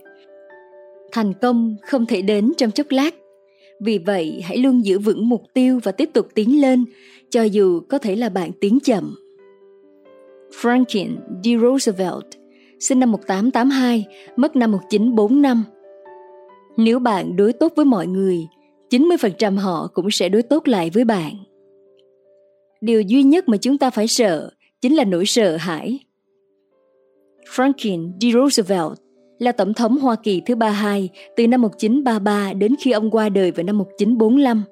Thành 1.13 1.33
công 1.43 1.77
không 1.83 2.07
thể 2.07 2.23
đến 2.23 2.53
trong 2.57 2.71
chốc 2.71 2.87
lát. 2.91 3.15
Vì 3.81 3.99
vậy, 3.99 4.41
hãy 4.45 4.57
luôn 4.59 4.85
giữ 4.85 4.99
vững 4.99 5.29
mục 5.29 5.43
tiêu 5.55 5.81
và 5.83 5.93
tiếp 5.93 6.11
tục 6.13 6.29
tiến 6.35 6.61
lên, 6.61 6.85
cho 7.31 7.43
dù 7.43 7.81
có 7.89 7.99
thể 7.99 8.17
là 8.17 8.29
bạn 8.29 8.51
tiến 8.61 8.79
chậm. 8.85 9.15
Franklin 10.51 11.17
D. 11.45 11.49
Roosevelt, 11.63 12.25
sinh 12.81 13.01
năm 13.01 13.13
1882, 13.13 14.07
mất 14.37 14.57
năm 14.57 14.73
1945. 14.73 15.65
Nếu 16.77 16.99
bạn 16.99 17.37
đối 17.37 17.53
tốt 17.53 17.73
với 17.77 17.85
mọi 17.85 18.07
người, 18.07 18.47
90% 18.91 19.59
họ 19.59 19.89
cũng 19.95 20.11
sẽ 20.11 20.29
đối 20.29 20.43
tốt 20.43 20.69
lại 20.69 20.91
với 20.95 21.05
bạn. 21.05 21.33
Điều 22.81 23.01
duy 23.01 23.23
nhất 23.23 23.49
mà 23.49 23.57
chúng 23.57 23.79
ta 23.79 23.91
phải 23.91 24.09
sợ 24.09 24.51
chính 24.81 24.97
là 24.97 25.05
nỗi 25.05 25.27
sợ 25.27 25.57
hãi. 25.57 25.99
Franklin 27.57 28.13
D. 28.21 28.25
Roosevelt 28.35 28.93
là 29.39 29.53
tổng 29.53 29.75
thống 29.75 29.99
Hoa 29.99 30.17
Kỳ 30.23 30.43
thứ 30.47 30.55
32 30.55 31.09
từ 31.37 31.47
năm 31.47 31.63
1933 31.63 32.53
đến 32.53 32.75
khi 32.81 32.91
ông 32.91 33.11
qua 33.11 33.29
đời 33.29 33.51
vào 33.51 33.65
năm 33.65 33.79
1945. 33.79 34.63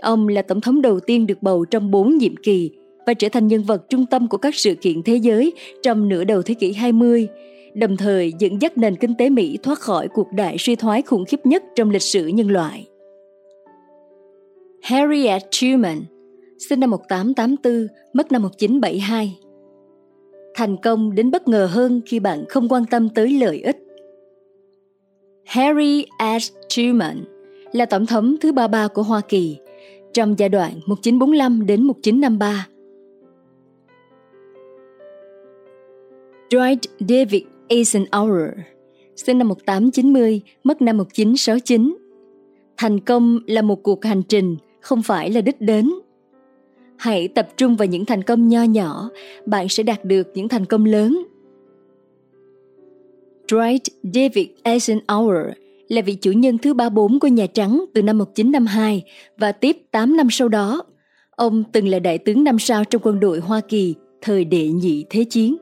Ông 0.00 0.28
là 0.28 0.42
tổng 0.42 0.60
thống 0.60 0.82
đầu 0.82 1.00
tiên 1.00 1.26
được 1.26 1.42
bầu 1.42 1.64
trong 1.64 1.90
4 1.90 2.18
nhiệm 2.18 2.36
kỳ 2.36 2.70
và 3.06 3.14
trở 3.14 3.28
thành 3.28 3.46
nhân 3.46 3.62
vật 3.62 3.88
trung 3.88 4.06
tâm 4.06 4.28
của 4.28 4.36
các 4.36 4.54
sự 4.54 4.74
kiện 4.74 5.02
thế 5.02 5.16
giới 5.16 5.52
trong 5.82 6.08
nửa 6.08 6.24
đầu 6.24 6.42
thế 6.42 6.54
kỷ 6.54 6.72
20, 6.72 7.28
đồng 7.74 7.96
thời 7.96 8.32
dẫn 8.38 8.62
dắt 8.62 8.78
nền 8.78 8.96
kinh 8.96 9.14
tế 9.14 9.28
Mỹ 9.28 9.58
thoát 9.62 9.78
khỏi 9.78 10.08
cuộc 10.08 10.32
đại 10.32 10.56
suy 10.58 10.76
thoái 10.76 11.02
khủng 11.02 11.24
khiếp 11.24 11.40
nhất 11.44 11.62
trong 11.76 11.90
lịch 11.90 12.02
sử 12.02 12.26
nhân 12.26 12.50
loại. 12.50 12.86
Harriet 14.82 15.42
Truman, 15.50 16.00
sinh 16.68 16.80
năm 16.80 16.90
1884, 16.90 17.86
mất 18.12 18.32
năm 18.32 18.42
1972. 18.42 19.38
Thành 20.54 20.76
công 20.76 21.14
đến 21.14 21.30
bất 21.30 21.48
ngờ 21.48 21.68
hơn 21.70 22.00
khi 22.06 22.20
bạn 22.20 22.44
không 22.48 22.68
quan 22.68 22.84
tâm 22.90 23.08
tới 23.08 23.30
lợi 23.30 23.60
ích. 23.60 23.76
Harry 25.44 26.04
S. 26.40 26.52
Truman 26.68 27.24
là 27.72 27.86
tổng 27.86 28.06
thống 28.06 28.36
thứ 28.40 28.52
33 28.52 28.88
của 28.88 29.02
Hoa 29.02 29.20
Kỳ 29.20 29.58
trong 30.12 30.38
giai 30.38 30.48
đoạn 30.48 30.72
1945 30.86 31.66
đến 31.66 31.82
1953 31.82 32.66
Dwight 36.50 36.78
David 37.08 37.42
Eisenhower, 37.68 38.50
sinh 39.16 39.38
năm 39.38 39.48
1890, 39.48 40.40
mất 40.64 40.82
năm 40.82 40.96
1969. 40.96 41.96
Thành 42.76 43.00
công 43.00 43.38
là 43.46 43.62
một 43.62 43.82
cuộc 43.82 44.04
hành 44.04 44.22
trình, 44.22 44.56
không 44.80 45.02
phải 45.02 45.30
là 45.30 45.40
đích 45.40 45.60
đến. 45.60 45.90
Hãy 46.96 47.28
tập 47.28 47.48
trung 47.56 47.76
vào 47.76 47.86
những 47.86 48.04
thành 48.04 48.22
công 48.22 48.48
nho 48.48 48.62
nhỏ, 48.62 49.10
bạn 49.46 49.68
sẽ 49.68 49.82
đạt 49.82 50.04
được 50.04 50.28
những 50.34 50.48
thành 50.48 50.64
công 50.64 50.84
lớn. 50.84 51.22
Dwight 53.48 53.80
David 54.02 54.46
Eisenhower 54.64 55.50
là 55.88 56.02
vị 56.02 56.14
chủ 56.14 56.32
nhân 56.32 56.58
thứ 56.58 56.74
34 56.74 57.20
của 57.20 57.28
Nhà 57.28 57.46
Trắng 57.46 57.84
từ 57.94 58.02
năm 58.02 58.18
1952 58.18 59.04
và 59.38 59.52
tiếp 59.52 59.76
8 59.90 60.16
năm 60.16 60.26
sau 60.30 60.48
đó. 60.48 60.82
Ông 61.30 61.64
từng 61.72 61.88
là 61.88 61.98
đại 61.98 62.18
tướng 62.18 62.44
năm 62.44 62.58
sao 62.58 62.84
trong 62.84 63.02
quân 63.04 63.20
đội 63.20 63.40
Hoa 63.40 63.60
Kỳ 63.60 63.94
thời 64.20 64.44
đệ 64.44 64.68
nhị 64.68 65.04
thế 65.10 65.24
chiến. 65.24 65.56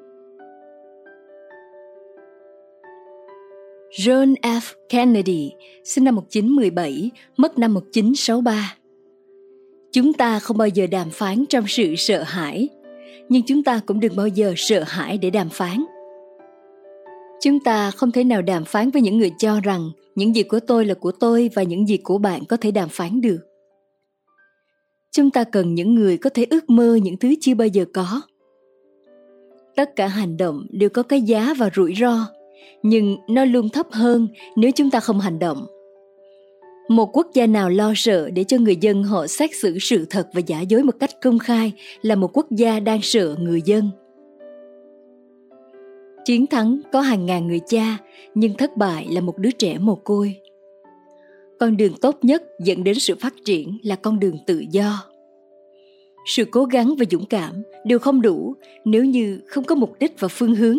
John 3.90 4.34
F. 4.42 4.74
Kennedy, 4.88 5.52
sinh 5.84 6.04
năm 6.04 6.14
1917, 6.14 7.10
mất 7.36 7.58
năm 7.58 7.74
1963. 7.74 8.74
Chúng 9.92 10.12
ta 10.12 10.38
không 10.38 10.56
bao 10.58 10.68
giờ 10.68 10.86
đàm 10.86 11.10
phán 11.10 11.44
trong 11.48 11.64
sự 11.68 11.94
sợ 11.96 12.22
hãi, 12.22 12.68
nhưng 13.28 13.42
chúng 13.46 13.62
ta 13.62 13.80
cũng 13.86 14.00
đừng 14.00 14.16
bao 14.16 14.28
giờ 14.28 14.54
sợ 14.56 14.84
hãi 14.86 15.18
để 15.18 15.30
đàm 15.30 15.48
phán. 15.48 15.84
Chúng 17.40 17.60
ta 17.60 17.90
không 17.90 18.12
thể 18.12 18.24
nào 18.24 18.42
đàm 18.42 18.64
phán 18.64 18.90
với 18.90 19.02
những 19.02 19.18
người 19.18 19.30
cho 19.38 19.60
rằng 19.60 19.90
những 20.14 20.36
gì 20.36 20.42
của 20.42 20.60
tôi 20.60 20.84
là 20.84 20.94
của 20.94 21.12
tôi 21.12 21.50
và 21.54 21.62
những 21.62 21.88
gì 21.88 21.96
của 21.96 22.18
bạn 22.18 22.44
có 22.44 22.56
thể 22.56 22.70
đàm 22.70 22.88
phán 22.88 23.20
được. 23.20 23.38
Chúng 25.12 25.30
ta 25.30 25.44
cần 25.44 25.74
những 25.74 25.94
người 25.94 26.18
có 26.18 26.30
thể 26.30 26.46
ước 26.50 26.70
mơ 26.70 26.94
những 27.02 27.16
thứ 27.16 27.34
chưa 27.40 27.54
bao 27.54 27.68
giờ 27.68 27.84
có. 27.94 28.20
Tất 29.76 29.96
cả 29.96 30.06
hành 30.06 30.36
động 30.36 30.66
đều 30.70 30.88
có 30.88 31.02
cái 31.02 31.22
giá 31.22 31.54
và 31.58 31.70
rủi 31.74 31.94
ro 31.94 32.37
nhưng 32.82 33.16
nó 33.28 33.44
luôn 33.44 33.68
thấp 33.68 33.86
hơn 33.90 34.28
nếu 34.56 34.70
chúng 34.70 34.90
ta 34.90 35.00
không 35.00 35.20
hành 35.20 35.38
động. 35.38 35.66
Một 36.88 37.16
quốc 37.16 37.26
gia 37.34 37.46
nào 37.46 37.70
lo 37.70 37.92
sợ 37.96 38.30
để 38.30 38.44
cho 38.44 38.58
người 38.58 38.76
dân 38.76 39.02
họ 39.02 39.26
xét 39.26 39.50
xử 39.62 39.78
sự 39.78 40.06
thật 40.10 40.28
và 40.34 40.40
giả 40.46 40.60
dối 40.60 40.82
một 40.82 40.94
cách 41.00 41.10
công 41.22 41.38
khai 41.38 41.72
là 42.02 42.14
một 42.14 42.36
quốc 42.36 42.46
gia 42.50 42.80
đang 42.80 42.98
sợ 43.02 43.36
người 43.38 43.62
dân. 43.64 43.90
Chiến 46.24 46.46
thắng 46.46 46.80
có 46.92 47.00
hàng 47.00 47.26
ngàn 47.26 47.46
người 47.46 47.60
cha, 47.66 47.98
nhưng 48.34 48.54
thất 48.54 48.76
bại 48.76 49.06
là 49.10 49.20
một 49.20 49.38
đứa 49.38 49.50
trẻ 49.50 49.78
mồ 49.78 49.94
côi. 49.94 50.36
Con 51.60 51.76
đường 51.76 51.92
tốt 52.00 52.18
nhất 52.22 52.42
dẫn 52.64 52.84
đến 52.84 52.94
sự 52.94 53.14
phát 53.20 53.34
triển 53.44 53.78
là 53.82 53.96
con 53.96 54.20
đường 54.20 54.36
tự 54.46 54.64
do. 54.70 55.04
Sự 56.26 56.44
cố 56.44 56.64
gắng 56.64 56.94
và 56.98 57.04
dũng 57.10 57.26
cảm 57.26 57.62
đều 57.84 57.98
không 57.98 58.22
đủ 58.22 58.54
nếu 58.84 59.04
như 59.04 59.40
không 59.46 59.64
có 59.64 59.74
mục 59.74 59.96
đích 60.00 60.20
và 60.20 60.28
phương 60.28 60.54
hướng 60.54 60.78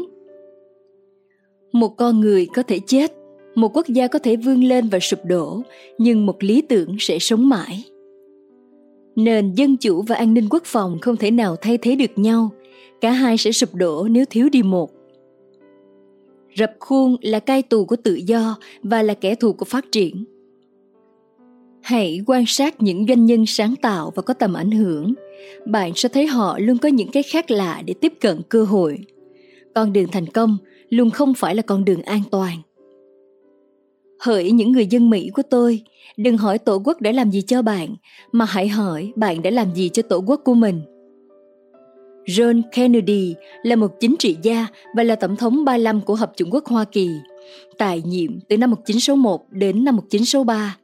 một 1.71 1.97
con 1.97 2.19
người 2.19 2.47
có 2.55 2.63
thể 2.63 2.79
chết, 2.87 3.13
một 3.55 3.77
quốc 3.77 3.87
gia 3.87 4.07
có 4.07 4.19
thể 4.19 4.35
vươn 4.35 4.63
lên 4.63 4.89
và 4.89 4.99
sụp 4.99 5.19
đổ, 5.25 5.61
nhưng 5.97 6.25
một 6.25 6.43
lý 6.43 6.61
tưởng 6.61 6.95
sẽ 6.99 7.19
sống 7.19 7.49
mãi. 7.49 7.83
Nền 9.15 9.53
dân 9.55 9.77
chủ 9.77 10.01
và 10.01 10.15
an 10.15 10.33
ninh 10.33 10.47
quốc 10.49 10.63
phòng 10.65 10.97
không 11.01 11.17
thể 11.17 11.31
nào 11.31 11.55
thay 11.55 11.77
thế 11.77 11.95
được 11.95 12.11
nhau, 12.15 12.49
cả 13.01 13.11
hai 13.11 13.37
sẽ 13.37 13.51
sụp 13.51 13.75
đổ 13.75 14.07
nếu 14.11 14.25
thiếu 14.29 14.49
đi 14.49 14.63
một. 14.63 14.91
Rập 16.57 16.73
khuôn 16.79 17.15
là 17.21 17.39
cai 17.39 17.61
tù 17.61 17.85
của 17.85 17.95
tự 17.95 18.15
do 18.15 18.57
và 18.83 19.03
là 19.03 19.13
kẻ 19.13 19.35
thù 19.35 19.53
của 19.53 19.65
phát 19.65 19.85
triển. 19.91 20.23
Hãy 21.81 22.21
quan 22.25 22.43
sát 22.47 22.81
những 22.81 23.05
doanh 23.07 23.25
nhân 23.25 23.45
sáng 23.45 23.75
tạo 23.81 24.11
và 24.15 24.21
có 24.21 24.33
tầm 24.33 24.53
ảnh 24.53 24.71
hưởng. 24.71 25.13
Bạn 25.65 25.91
sẽ 25.95 26.09
thấy 26.09 26.27
họ 26.27 26.59
luôn 26.59 26.77
có 26.77 26.89
những 26.89 27.11
cái 27.11 27.23
khác 27.23 27.51
lạ 27.51 27.81
để 27.85 27.93
tiếp 27.93 28.13
cận 28.21 28.41
cơ 28.49 28.63
hội. 28.63 28.99
Con 29.75 29.93
đường 29.93 30.07
thành 30.11 30.25
công 30.25 30.57
luôn 30.89 31.09
không 31.09 31.33
phải 31.33 31.55
là 31.55 31.61
con 31.61 31.85
đường 31.85 32.01
an 32.01 32.21
toàn 32.31 32.57
hỡi 34.19 34.51
những 34.51 34.71
người 34.71 34.85
dân 34.85 35.09
mỹ 35.09 35.29
của 35.33 35.41
tôi 35.49 35.83
đừng 36.17 36.37
hỏi 36.37 36.57
tổ 36.57 36.81
quốc 36.85 37.01
đã 37.01 37.11
làm 37.11 37.31
gì 37.31 37.41
cho 37.41 37.61
bạn 37.61 37.95
mà 38.31 38.45
hãy 38.45 38.67
hỏi 38.67 39.11
bạn 39.15 39.41
đã 39.41 39.49
làm 39.49 39.75
gì 39.75 39.89
cho 39.89 40.03
tổ 40.03 40.23
quốc 40.27 40.41
của 40.45 40.53
mình 40.53 40.81
John 42.29 42.61
Kennedy 42.71 43.35
là 43.63 43.75
một 43.75 43.99
chính 43.99 44.15
trị 44.19 44.37
gia 44.41 44.67
và 44.95 45.03
là 45.03 45.15
tổng 45.15 45.35
thống 45.35 45.65
35 45.65 46.01
của 46.01 46.15
Hợp 46.15 46.31
chủng 46.35 46.49
quốc 46.51 46.65
Hoa 46.65 46.85
Kỳ, 46.85 47.09
tại 47.77 48.01
nhiệm 48.05 48.39
từ 48.49 48.57
năm 48.57 48.71
1961 48.71 49.41
đến 49.49 49.83
năm 49.83 49.95
1963. 49.95 50.77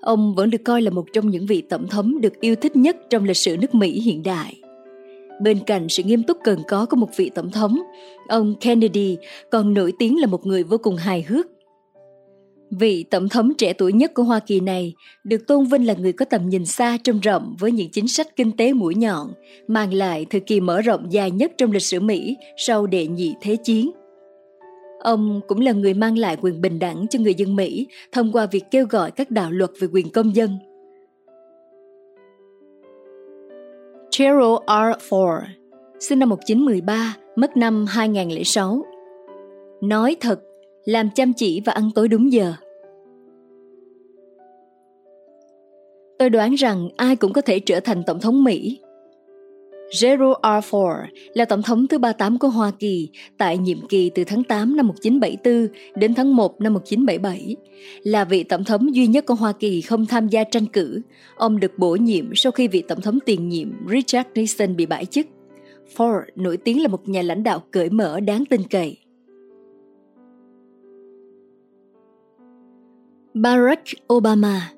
Ông 0.00 0.34
vẫn 0.34 0.50
được 0.50 0.64
coi 0.64 0.82
là 0.82 0.90
một 0.90 1.06
trong 1.12 1.30
những 1.30 1.46
vị 1.46 1.62
tổng 1.68 1.88
thống 1.88 2.20
được 2.20 2.40
yêu 2.40 2.56
thích 2.56 2.76
nhất 2.76 2.96
trong 3.10 3.24
lịch 3.24 3.36
sử 3.36 3.56
nước 3.56 3.74
Mỹ 3.74 4.00
hiện 4.00 4.22
đại. 4.22 4.60
Bên 5.40 5.58
cạnh 5.66 5.88
sự 5.88 6.02
nghiêm 6.02 6.22
túc 6.22 6.38
cần 6.44 6.58
có 6.68 6.86
của 6.86 6.96
một 6.96 7.08
vị 7.16 7.30
tổng 7.34 7.50
thống, 7.50 7.78
ông 8.28 8.54
Kennedy 8.60 9.16
còn 9.50 9.74
nổi 9.74 9.92
tiếng 9.98 10.20
là 10.20 10.26
một 10.26 10.46
người 10.46 10.62
vô 10.62 10.78
cùng 10.78 10.96
hài 10.96 11.22
hước. 11.22 11.46
Vị 12.70 13.04
tổng 13.10 13.28
thống 13.28 13.52
trẻ 13.58 13.72
tuổi 13.72 13.92
nhất 13.92 14.14
của 14.14 14.22
Hoa 14.22 14.38
Kỳ 14.38 14.60
này 14.60 14.94
được 15.24 15.46
tôn 15.46 15.64
vinh 15.64 15.86
là 15.86 15.94
người 15.94 16.12
có 16.12 16.24
tầm 16.24 16.48
nhìn 16.48 16.64
xa 16.64 16.98
trông 17.04 17.20
rộng 17.20 17.56
với 17.58 17.72
những 17.72 17.90
chính 17.90 18.08
sách 18.08 18.36
kinh 18.36 18.56
tế 18.56 18.72
mũi 18.72 18.94
nhọn, 18.94 19.32
mang 19.68 19.94
lại 19.94 20.26
thời 20.30 20.40
kỳ 20.40 20.60
mở 20.60 20.80
rộng 20.80 21.12
dài 21.12 21.30
nhất 21.30 21.52
trong 21.58 21.70
lịch 21.70 21.82
sử 21.82 22.00
Mỹ 22.00 22.36
sau 22.56 22.86
đệ 22.86 23.06
nhị 23.06 23.34
thế 23.40 23.56
chiến. 23.56 23.90
Ông 25.00 25.40
cũng 25.48 25.60
là 25.60 25.72
người 25.72 25.94
mang 25.94 26.18
lại 26.18 26.36
quyền 26.40 26.60
bình 26.60 26.78
đẳng 26.78 27.06
cho 27.10 27.18
người 27.18 27.34
dân 27.34 27.56
Mỹ 27.56 27.86
thông 28.12 28.32
qua 28.32 28.46
việc 28.46 28.64
kêu 28.70 28.86
gọi 28.90 29.10
các 29.10 29.30
đạo 29.30 29.50
luật 29.50 29.70
về 29.80 29.88
quyền 29.92 30.10
công 30.10 30.36
dân. 30.36 30.58
Gerald 34.18 34.58
R. 34.66 35.08
Ford, 35.08 35.40
sinh 36.00 36.18
năm 36.18 36.28
1913, 36.28 37.16
mất 37.36 37.56
năm 37.56 37.86
2006. 37.88 38.82
Nói 39.82 40.16
thật, 40.20 40.40
làm 40.84 41.10
chăm 41.14 41.32
chỉ 41.32 41.62
và 41.66 41.72
ăn 41.72 41.90
tối 41.94 42.08
đúng 42.08 42.32
giờ. 42.32 42.52
Tôi 46.18 46.30
đoán 46.30 46.54
rằng 46.54 46.88
ai 46.96 47.16
cũng 47.16 47.32
có 47.32 47.40
thể 47.40 47.60
trở 47.60 47.80
thành 47.80 48.02
tổng 48.06 48.20
thống 48.20 48.44
Mỹ. 48.44 48.80
Gerald 49.90 50.34
R. 50.42 50.70
Ford 50.70 51.06
là 51.34 51.44
tổng 51.44 51.62
thống 51.62 51.88
thứ 51.88 51.98
38 51.98 52.38
của 52.38 52.48
Hoa 52.48 52.70
Kỳ 52.78 53.08
tại 53.38 53.58
nhiệm 53.58 53.88
kỳ 53.88 54.10
từ 54.10 54.24
tháng 54.24 54.44
8 54.44 54.76
năm 54.76 54.86
1974 54.86 55.68
đến 55.94 56.14
tháng 56.14 56.36
1 56.36 56.60
năm 56.60 56.72
1977. 56.74 57.56
Là 58.02 58.24
vị 58.24 58.42
tổng 58.42 58.64
thống 58.64 58.94
duy 58.94 59.06
nhất 59.06 59.26
của 59.26 59.34
Hoa 59.34 59.52
Kỳ 59.52 59.80
không 59.80 60.06
tham 60.06 60.28
gia 60.28 60.44
tranh 60.44 60.66
cử. 60.66 61.00
Ông 61.36 61.60
được 61.60 61.78
bổ 61.78 61.96
nhiệm 61.96 62.34
sau 62.34 62.52
khi 62.52 62.68
vị 62.68 62.82
tổng 62.88 63.00
thống 63.00 63.18
tiền 63.26 63.48
nhiệm 63.48 63.68
Richard 63.90 64.28
Nixon 64.34 64.76
bị 64.76 64.86
bãi 64.86 65.04
chức. 65.06 65.26
Ford 65.96 66.22
nổi 66.36 66.56
tiếng 66.56 66.82
là 66.82 66.88
một 66.88 67.08
nhà 67.08 67.22
lãnh 67.22 67.42
đạo 67.42 67.62
cởi 67.70 67.90
mở 67.90 68.20
đáng 68.20 68.44
tin 68.50 68.62
cậy. 68.70 68.96
Barack 73.34 73.82
Obama 74.12 74.72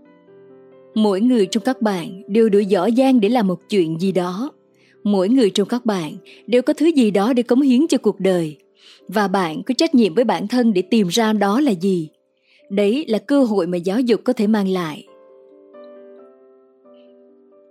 Mỗi 0.95 1.21
người 1.21 1.47
trong 1.47 1.63
các 1.63 1.83
bạn 1.83 2.23
đều 2.29 2.49
đủ 2.49 2.59
giỏi 2.59 2.93
giang 2.97 3.21
để 3.21 3.29
làm 3.29 3.47
một 3.47 3.61
chuyện 3.69 4.01
gì 4.01 4.13
đó. 4.13 4.51
Mỗi 5.09 5.29
người 5.29 5.51
trong 5.51 5.69
các 5.69 5.87
bạn 5.87 6.13
đều 6.47 6.63
có 6.63 6.73
thứ 6.73 6.87
gì 6.87 7.11
đó 7.11 7.33
để 7.33 7.43
cống 7.43 7.61
hiến 7.61 7.87
cho 7.89 7.99
cuộc 7.99 8.21
đời. 8.21 8.57
Và 9.09 9.29
bạn 9.29 9.63
có 9.63 9.75
trách 9.77 9.95
nhiệm 9.95 10.15
với 10.15 10.25
bản 10.25 10.49
thân 10.49 10.73
để 10.73 10.83
tìm 10.83 11.09
ra 11.09 11.33
đó 11.33 11.61
là 11.61 11.71
gì. 11.71 12.09
Đấy 12.71 13.05
là 13.09 13.19
cơ 13.19 13.45
hội 13.45 13.67
mà 13.67 13.77
giáo 13.77 14.01
dục 14.01 14.21
có 14.25 14.33
thể 14.33 14.47
mang 14.47 14.69
lại. 14.69 15.07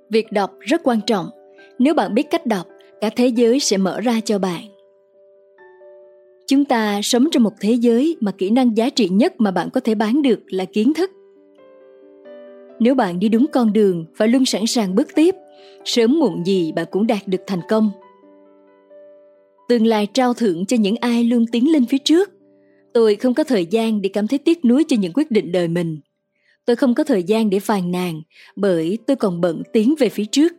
Việc 0.10 0.32
đọc 0.32 0.52
rất 0.60 0.82
quan 0.84 1.00
trọng. 1.08 1.30
Nếu 1.80 1.94
bạn 1.94 2.14
biết 2.14 2.28
cách 2.30 2.46
đọc, 2.46 2.68
cả 3.02 3.10
thế 3.16 3.28
giới 3.28 3.60
sẽ 3.60 3.78
mở 3.78 4.02
ra 4.02 4.20
cho 4.26 4.40
bạn. 4.40 4.64
Chúng 6.48 6.66
ta 6.66 7.00
sống 7.04 7.28
trong 7.32 7.44
một 7.44 7.54
thế 7.60 7.74
giới 7.74 8.18
mà 8.20 8.32
kỹ 8.32 8.50
năng 8.50 8.78
giá 8.78 8.90
trị 8.90 9.10
nhất 9.10 9.34
mà 9.38 9.52
bạn 9.52 9.70
có 9.70 9.80
thể 9.80 9.96
bán 9.96 10.22
được 10.22 10.40
là 10.48 10.66
kiến 10.66 10.94
thức. 10.94 11.12
Nếu 12.80 12.96
bạn 12.96 13.20
đi 13.20 13.30
đúng 13.30 13.46
con 13.52 13.74
đường 13.74 14.06
và 14.18 14.26
luôn 14.26 14.46
sẵn 14.46 14.66
sàng 14.68 14.96
bước 14.96 15.08
tiếp, 15.16 15.36
sớm 15.86 16.20
muộn 16.20 16.46
gì 16.46 16.72
bạn 16.72 16.86
cũng 16.92 17.08
đạt 17.08 17.28
được 17.28 17.42
thành 17.48 17.62
công. 17.70 17.92
Tương 19.70 19.88
lai 19.88 20.08
trao 20.14 20.34
thưởng 20.34 20.66
cho 20.66 20.78
những 20.78 20.96
ai 21.02 21.24
luôn 21.24 21.46
tiến 21.52 21.72
lên 21.72 21.86
phía 21.86 21.98
trước. 21.98 22.32
Tôi 22.94 23.16
không 23.16 23.34
có 23.34 23.44
thời 23.44 23.66
gian 23.66 24.02
để 24.02 24.10
cảm 24.10 24.28
thấy 24.28 24.40
tiếc 24.40 24.66
nuối 24.66 24.84
cho 24.88 24.98
những 25.00 25.14
quyết 25.16 25.32
định 25.32 25.52
đời 25.52 25.68
mình. 25.68 26.00
Tôi 26.66 26.76
không 26.76 26.96
có 26.96 27.04
thời 27.04 27.24
gian 27.24 27.50
để 27.50 27.60
phàn 27.60 27.92
nàn, 27.92 28.22
bởi 28.56 28.98
tôi 29.08 29.18
còn 29.18 29.42
bận 29.42 29.64
tiến 29.74 29.96
về 30.00 30.10
phía 30.10 30.26
trước. 30.26 30.54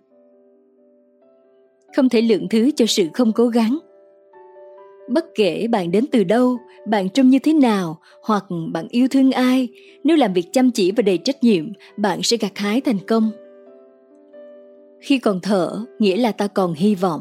Không 1.96 2.08
thể 2.08 2.20
lượng 2.20 2.48
thứ 2.48 2.70
cho 2.76 2.86
sự 2.86 3.08
không 3.14 3.32
cố 3.32 3.48
gắng 3.48 3.78
bất 5.08 5.24
kể 5.34 5.66
bạn 5.70 5.90
đến 5.90 6.04
từ 6.12 6.24
đâu, 6.24 6.58
bạn 6.86 7.08
trông 7.08 7.30
như 7.30 7.38
thế 7.38 7.52
nào, 7.52 8.00
hoặc 8.22 8.44
bạn 8.72 8.86
yêu 8.90 9.08
thương 9.08 9.32
ai, 9.32 9.68
nếu 10.04 10.16
làm 10.16 10.32
việc 10.32 10.46
chăm 10.52 10.70
chỉ 10.70 10.92
và 10.96 11.02
đầy 11.02 11.18
trách 11.18 11.44
nhiệm, 11.44 11.72
bạn 11.96 12.22
sẽ 12.22 12.36
gặt 12.36 12.58
hái 12.58 12.80
thành 12.80 12.98
công 13.06 13.30
khi 15.00 15.18
còn 15.18 15.40
thở, 15.40 15.84
nghĩa 15.98 16.16
là 16.16 16.32
ta 16.32 16.46
còn 16.46 16.74
hy 16.74 16.94
vọng. 16.94 17.20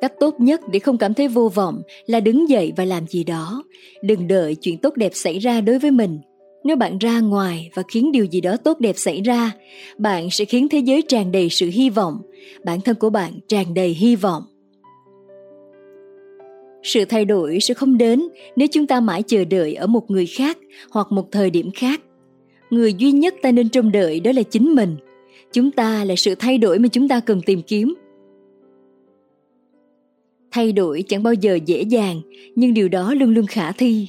Cách 0.00 0.12
tốt 0.20 0.34
nhất 0.40 0.60
để 0.72 0.78
không 0.78 0.98
cảm 0.98 1.14
thấy 1.14 1.28
vô 1.28 1.48
vọng 1.48 1.82
là 2.06 2.20
đứng 2.20 2.48
dậy 2.48 2.72
và 2.76 2.84
làm 2.84 3.06
gì 3.06 3.24
đó. 3.24 3.64
Đừng 4.02 4.28
đợi 4.28 4.54
chuyện 4.54 4.78
tốt 4.78 4.96
đẹp 4.96 5.12
xảy 5.14 5.38
ra 5.38 5.60
đối 5.60 5.78
với 5.78 5.90
mình. 5.90 6.18
Nếu 6.64 6.76
bạn 6.76 6.98
ra 6.98 7.20
ngoài 7.20 7.70
và 7.74 7.82
khiến 7.88 8.12
điều 8.12 8.24
gì 8.24 8.40
đó 8.40 8.56
tốt 8.56 8.80
đẹp 8.80 8.94
xảy 8.98 9.20
ra, 9.20 9.52
bạn 9.98 10.30
sẽ 10.30 10.44
khiến 10.44 10.68
thế 10.68 10.78
giới 10.78 11.02
tràn 11.02 11.32
đầy 11.32 11.48
sự 11.50 11.70
hy 11.72 11.90
vọng. 11.90 12.18
Bản 12.64 12.80
thân 12.80 12.96
của 12.96 13.10
bạn 13.10 13.32
tràn 13.48 13.74
đầy 13.74 13.88
hy 13.88 14.16
vọng. 14.16 14.42
Sự 16.82 17.04
thay 17.04 17.24
đổi 17.24 17.58
sẽ 17.60 17.74
không 17.74 17.98
đến 17.98 18.22
nếu 18.56 18.68
chúng 18.72 18.86
ta 18.86 19.00
mãi 19.00 19.22
chờ 19.22 19.44
đợi 19.44 19.74
ở 19.74 19.86
một 19.86 20.10
người 20.10 20.26
khác 20.26 20.58
hoặc 20.90 21.12
một 21.12 21.32
thời 21.32 21.50
điểm 21.50 21.70
khác. 21.74 22.00
Người 22.70 22.94
duy 22.94 23.12
nhất 23.12 23.34
ta 23.42 23.52
nên 23.52 23.68
trông 23.68 23.92
đợi 23.92 24.20
đó 24.20 24.32
là 24.34 24.42
chính 24.42 24.74
mình 24.74 24.96
chúng 25.52 25.70
ta 25.70 26.04
là 26.04 26.16
sự 26.16 26.34
thay 26.34 26.58
đổi 26.58 26.78
mà 26.78 26.88
chúng 26.88 27.08
ta 27.08 27.20
cần 27.20 27.40
tìm 27.46 27.62
kiếm. 27.62 27.94
Thay 30.50 30.72
đổi 30.72 31.04
chẳng 31.08 31.22
bao 31.22 31.34
giờ 31.34 31.58
dễ 31.66 31.82
dàng, 31.82 32.20
nhưng 32.54 32.74
điều 32.74 32.88
đó 32.88 33.14
luôn 33.14 33.34
luôn 33.34 33.46
khả 33.46 33.72
thi. 33.72 34.08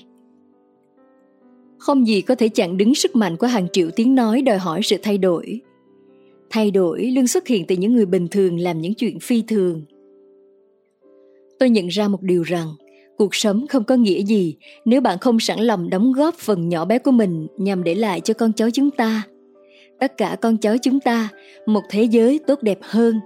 Không 1.77 2.07
gì 2.07 2.21
có 2.21 2.35
thể 2.35 2.49
chặn 2.49 2.77
đứng 2.77 2.95
sức 2.95 3.15
mạnh 3.15 3.37
của 3.37 3.47
hàng 3.47 3.67
triệu 3.73 3.89
tiếng 3.95 4.15
nói 4.15 4.41
đòi 4.41 4.57
hỏi 4.57 4.81
sự 4.83 4.97
thay 5.03 5.17
đổi. 5.17 5.61
Thay 6.49 6.71
đổi 6.71 7.03
luôn 7.05 7.27
xuất 7.27 7.47
hiện 7.47 7.65
từ 7.67 7.75
những 7.75 7.93
người 7.93 8.05
bình 8.05 8.27
thường 8.27 8.59
làm 8.59 8.81
những 8.81 8.93
chuyện 8.93 9.19
phi 9.19 9.41
thường. 9.41 9.81
Tôi 11.59 11.69
nhận 11.69 11.87
ra 11.87 12.07
một 12.07 12.21
điều 12.21 12.43
rằng, 12.43 12.67
cuộc 13.17 13.35
sống 13.35 13.67
không 13.67 13.83
có 13.83 13.95
nghĩa 13.95 14.23
gì 14.23 14.55
nếu 14.85 15.01
bạn 15.01 15.17
không 15.19 15.39
sẵn 15.39 15.59
lòng 15.59 15.89
đóng 15.89 16.13
góp 16.13 16.35
phần 16.35 16.69
nhỏ 16.69 16.85
bé 16.85 16.99
của 16.99 17.11
mình 17.11 17.47
nhằm 17.57 17.83
để 17.83 17.95
lại 17.95 18.21
cho 18.21 18.33
con 18.33 18.53
cháu 18.53 18.69
chúng 18.71 18.91
ta 18.91 19.23
tất 20.01 20.17
cả 20.17 20.37
con 20.41 20.57
cháu 20.57 20.77
chúng 20.77 20.99
ta 20.99 21.29
một 21.65 21.81
thế 21.89 22.03
giới 22.03 22.39
tốt 22.47 22.63
đẹp 22.63 22.77
hơn. 22.81 23.19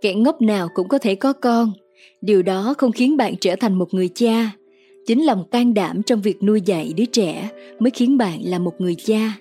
Kẻ 0.00 0.14
ngốc 0.14 0.42
nào 0.42 0.68
cũng 0.74 0.88
có 0.88 0.98
thể 0.98 1.14
có 1.14 1.32
con. 1.32 1.72
Điều 2.20 2.42
đó 2.42 2.74
không 2.78 2.92
khiến 2.92 3.16
bạn 3.16 3.34
trở 3.40 3.56
thành 3.56 3.74
một 3.74 3.94
người 3.94 4.08
cha. 4.14 4.50
Chính 5.06 5.26
lòng 5.26 5.44
can 5.50 5.74
đảm 5.74 6.02
trong 6.02 6.22
việc 6.22 6.42
nuôi 6.42 6.60
dạy 6.60 6.92
đứa 6.96 7.04
trẻ 7.04 7.48
mới 7.78 7.90
khiến 7.90 8.18
bạn 8.18 8.40
là 8.44 8.58
một 8.58 8.72
người 8.78 8.94
cha. 8.94 9.38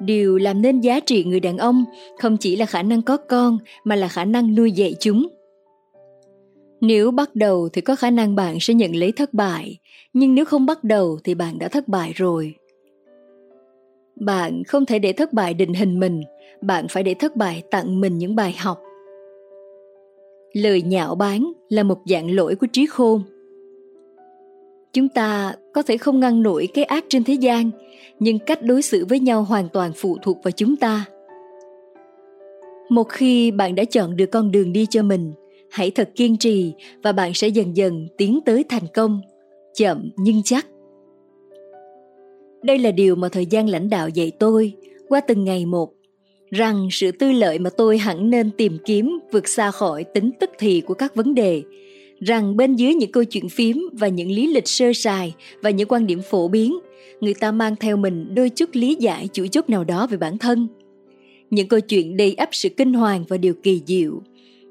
Điều 0.00 0.38
làm 0.38 0.62
nên 0.62 0.80
giá 0.80 1.00
trị 1.00 1.24
người 1.24 1.40
đàn 1.40 1.58
ông 1.58 1.84
không 2.18 2.36
chỉ 2.36 2.56
là 2.56 2.66
khả 2.66 2.82
năng 2.82 3.02
có 3.02 3.16
con 3.16 3.58
mà 3.84 3.96
là 3.96 4.08
khả 4.08 4.24
năng 4.24 4.54
nuôi 4.54 4.72
dạy 4.72 4.94
chúng. 5.00 5.28
Nếu 6.80 7.10
bắt 7.10 7.34
đầu 7.34 7.68
thì 7.72 7.80
có 7.80 7.96
khả 7.96 8.10
năng 8.10 8.36
bạn 8.36 8.60
sẽ 8.60 8.74
nhận 8.74 8.96
lấy 8.96 9.12
thất 9.12 9.34
bại, 9.34 9.78
nhưng 10.12 10.34
nếu 10.34 10.44
không 10.44 10.66
bắt 10.66 10.84
đầu 10.84 11.18
thì 11.24 11.34
bạn 11.34 11.58
đã 11.58 11.68
thất 11.68 11.88
bại 11.88 12.12
rồi. 12.14 12.54
Bạn 14.16 14.64
không 14.64 14.86
thể 14.86 14.98
để 14.98 15.12
thất 15.12 15.32
bại 15.32 15.54
định 15.54 15.74
hình 15.74 16.00
mình, 16.00 16.22
bạn 16.60 16.88
phải 16.88 17.02
để 17.02 17.14
thất 17.14 17.36
bại 17.36 17.62
tặng 17.70 18.00
mình 18.00 18.18
những 18.18 18.36
bài 18.36 18.56
học. 18.58 18.82
Lời 20.52 20.82
nhạo 20.82 21.14
báng 21.14 21.52
là 21.68 21.82
một 21.82 21.98
dạng 22.06 22.34
lỗi 22.34 22.56
của 22.56 22.66
trí 22.72 22.86
khôn. 22.86 23.22
Chúng 24.92 25.08
ta 25.08 25.54
có 25.74 25.82
thể 25.82 25.96
không 25.96 26.20
ngăn 26.20 26.42
nổi 26.42 26.68
cái 26.74 26.84
ác 26.84 27.04
trên 27.08 27.24
thế 27.24 27.34
gian, 27.34 27.70
nhưng 28.18 28.38
cách 28.38 28.62
đối 28.62 28.82
xử 28.82 29.04
với 29.04 29.20
nhau 29.20 29.42
hoàn 29.42 29.68
toàn 29.68 29.92
phụ 29.96 30.16
thuộc 30.22 30.38
vào 30.42 30.50
chúng 30.50 30.76
ta. 30.76 31.04
Một 32.88 33.08
khi 33.08 33.50
bạn 33.50 33.74
đã 33.74 33.84
chọn 33.84 34.16
được 34.16 34.26
con 34.26 34.50
đường 34.50 34.72
đi 34.72 34.86
cho 34.90 35.02
mình, 35.02 35.32
hãy 35.70 35.90
thật 35.90 36.10
kiên 36.16 36.36
trì 36.36 36.72
và 37.02 37.12
bạn 37.12 37.34
sẽ 37.34 37.48
dần 37.48 37.76
dần 37.76 38.08
tiến 38.16 38.40
tới 38.46 38.64
thành 38.68 38.86
công 38.94 39.20
chậm 39.74 40.10
nhưng 40.16 40.42
chắc 40.44 40.66
đây 42.62 42.78
là 42.78 42.90
điều 42.90 43.16
mà 43.16 43.28
thời 43.28 43.46
gian 43.46 43.68
lãnh 43.68 43.90
đạo 43.90 44.08
dạy 44.08 44.32
tôi 44.38 44.72
qua 45.08 45.20
từng 45.20 45.44
ngày 45.44 45.66
một 45.66 45.92
rằng 46.50 46.88
sự 46.90 47.12
tư 47.12 47.32
lợi 47.32 47.58
mà 47.58 47.70
tôi 47.70 47.98
hẳn 47.98 48.30
nên 48.30 48.50
tìm 48.50 48.78
kiếm 48.84 49.18
vượt 49.32 49.48
xa 49.48 49.70
khỏi 49.70 50.04
tính 50.04 50.30
tức 50.40 50.50
thì 50.58 50.80
của 50.80 50.94
các 50.94 51.14
vấn 51.14 51.34
đề 51.34 51.62
rằng 52.20 52.56
bên 52.56 52.74
dưới 52.74 52.94
những 52.94 53.12
câu 53.12 53.24
chuyện 53.24 53.48
phím 53.48 53.88
và 53.92 54.08
những 54.08 54.30
lý 54.30 54.46
lịch 54.46 54.68
sơ 54.68 54.92
sài 54.94 55.34
và 55.62 55.70
những 55.70 55.88
quan 55.88 56.06
điểm 56.06 56.20
phổ 56.30 56.48
biến 56.48 56.78
người 57.20 57.34
ta 57.34 57.52
mang 57.52 57.76
theo 57.76 57.96
mình 57.96 58.34
đôi 58.34 58.50
chút 58.50 58.70
lý 58.72 58.94
giải 58.94 59.28
chủ 59.32 59.46
chốt 59.46 59.70
nào 59.70 59.84
đó 59.84 60.06
về 60.06 60.16
bản 60.16 60.38
thân 60.38 60.68
những 61.50 61.68
câu 61.68 61.80
chuyện 61.80 62.16
đầy 62.16 62.34
ắp 62.34 62.48
sự 62.52 62.68
kinh 62.68 62.94
hoàng 62.94 63.24
và 63.28 63.36
điều 63.36 63.54
kỳ 63.54 63.82
diệu 63.86 64.20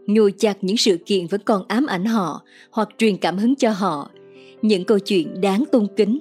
nhồi 0.08 0.32
chặt 0.32 0.58
những 0.62 0.78
sự 0.78 0.98
kiện 1.06 1.28
vẫn 1.28 1.42
còn 1.46 1.64
ám 1.68 1.86
ảnh 1.86 2.06
họ 2.06 2.42
hoặc 2.72 2.90
truyền 2.98 3.18
cảm 3.18 3.38
hứng 3.38 3.56
cho 3.56 3.72
họ, 3.72 4.10
những 4.62 4.84
câu 4.84 5.00
chuyện 5.00 5.42
đáng 5.42 5.64
tôn 5.72 5.88
kính. 5.98 6.20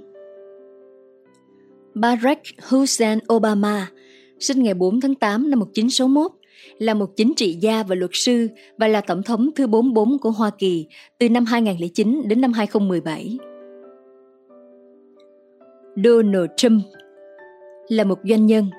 Barack 2.01 2.41
Hussein 2.69 3.19
Obama, 3.33 3.91
sinh 4.39 4.63
ngày 4.63 4.75
4 4.75 5.01
tháng 5.01 5.15
8 5.15 5.51
năm 5.51 5.59
1961, 5.59 6.33
là 6.79 6.95
một 6.95 7.17
chính 7.17 7.33
trị 7.37 7.57
gia 7.61 7.83
và 7.83 7.95
luật 7.95 8.11
sư 8.15 8.49
và 8.79 8.89
là 8.89 9.01
tổng 9.01 9.23
thống 9.23 9.51
thứ 9.57 9.67
44 9.67 10.19
của 10.19 10.31
Hoa 10.31 10.51
Kỳ 10.59 10.87
từ 11.19 11.29
năm 11.29 11.45
2009 11.45 12.23
đến 12.29 12.41
năm 12.41 12.53
2017. 12.53 13.39
Donald 16.05 16.51
Trump 16.57 16.83
là 17.89 18.05
một 18.05 18.19
doanh 18.25 18.47
nhân. 18.47 18.71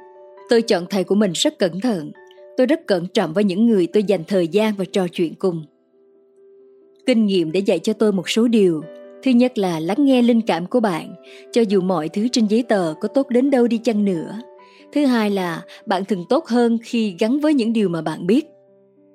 Tôi 0.49 0.61
chọn 0.61 0.85
thầy 0.89 1.03
của 1.03 1.15
mình 1.15 1.31
rất 1.35 1.59
cẩn 1.59 1.79
thận 1.79 2.11
tôi 2.57 2.67
rất 2.67 2.87
cẩn 2.87 3.07
trọng 3.07 3.33
với 3.33 3.43
những 3.43 3.65
người 3.65 3.87
tôi 3.87 4.03
dành 4.03 4.23
thời 4.27 4.47
gian 4.47 4.73
và 4.77 4.85
trò 4.85 5.07
chuyện 5.07 5.35
cùng. 5.35 5.63
Kinh 7.05 7.25
nghiệm 7.25 7.51
để 7.51 7.59
dạy 7.59 7.79
cho 7.79 7.93
tôi 7.93 8.11
một 8.11 8.29
số 8.29 8.47
điều, 8.47 8.81
Thứ 9.23 9.31
nhất 9.31 9.57
là 9.57 9.79
lắng 9.79 10.05
nghe 10.05 10.21
linh 10.21 10.41
cảm 10.41 10.65
của 10.65 10.79
bạn, 10.79 11.15
cho 11.51 11.61
dù 11.61 11.81
mọi 11.81 12.09
thứ 12.09 12.27
trên 12.27 12.47
giấy 12.47 12.63
tờ 12.63 12.93
có 13.01 13.07
tốt 13.07 13.29
đến 13.29 13.49
đâu 13.49 13.67
đi 13.67 13.77
chăng 13.77 14.05
nữa. 14.05 14.41
Thứ 14.93 15.05
hai 15.05 15.29
là 15.29 15.61
bạn 15.85 16.05
thường 16.05 16.25
tốt 16.29 16.45
hơn 16.45 16.77
khi 16.83 17.15
gắn 17.19 17.39
với 17.39 17.53
những 17.53 17.73
điều 17.73 17.89
mà 17.89 18.01
bạn 18.01 18.27
biết. 18.27 18.45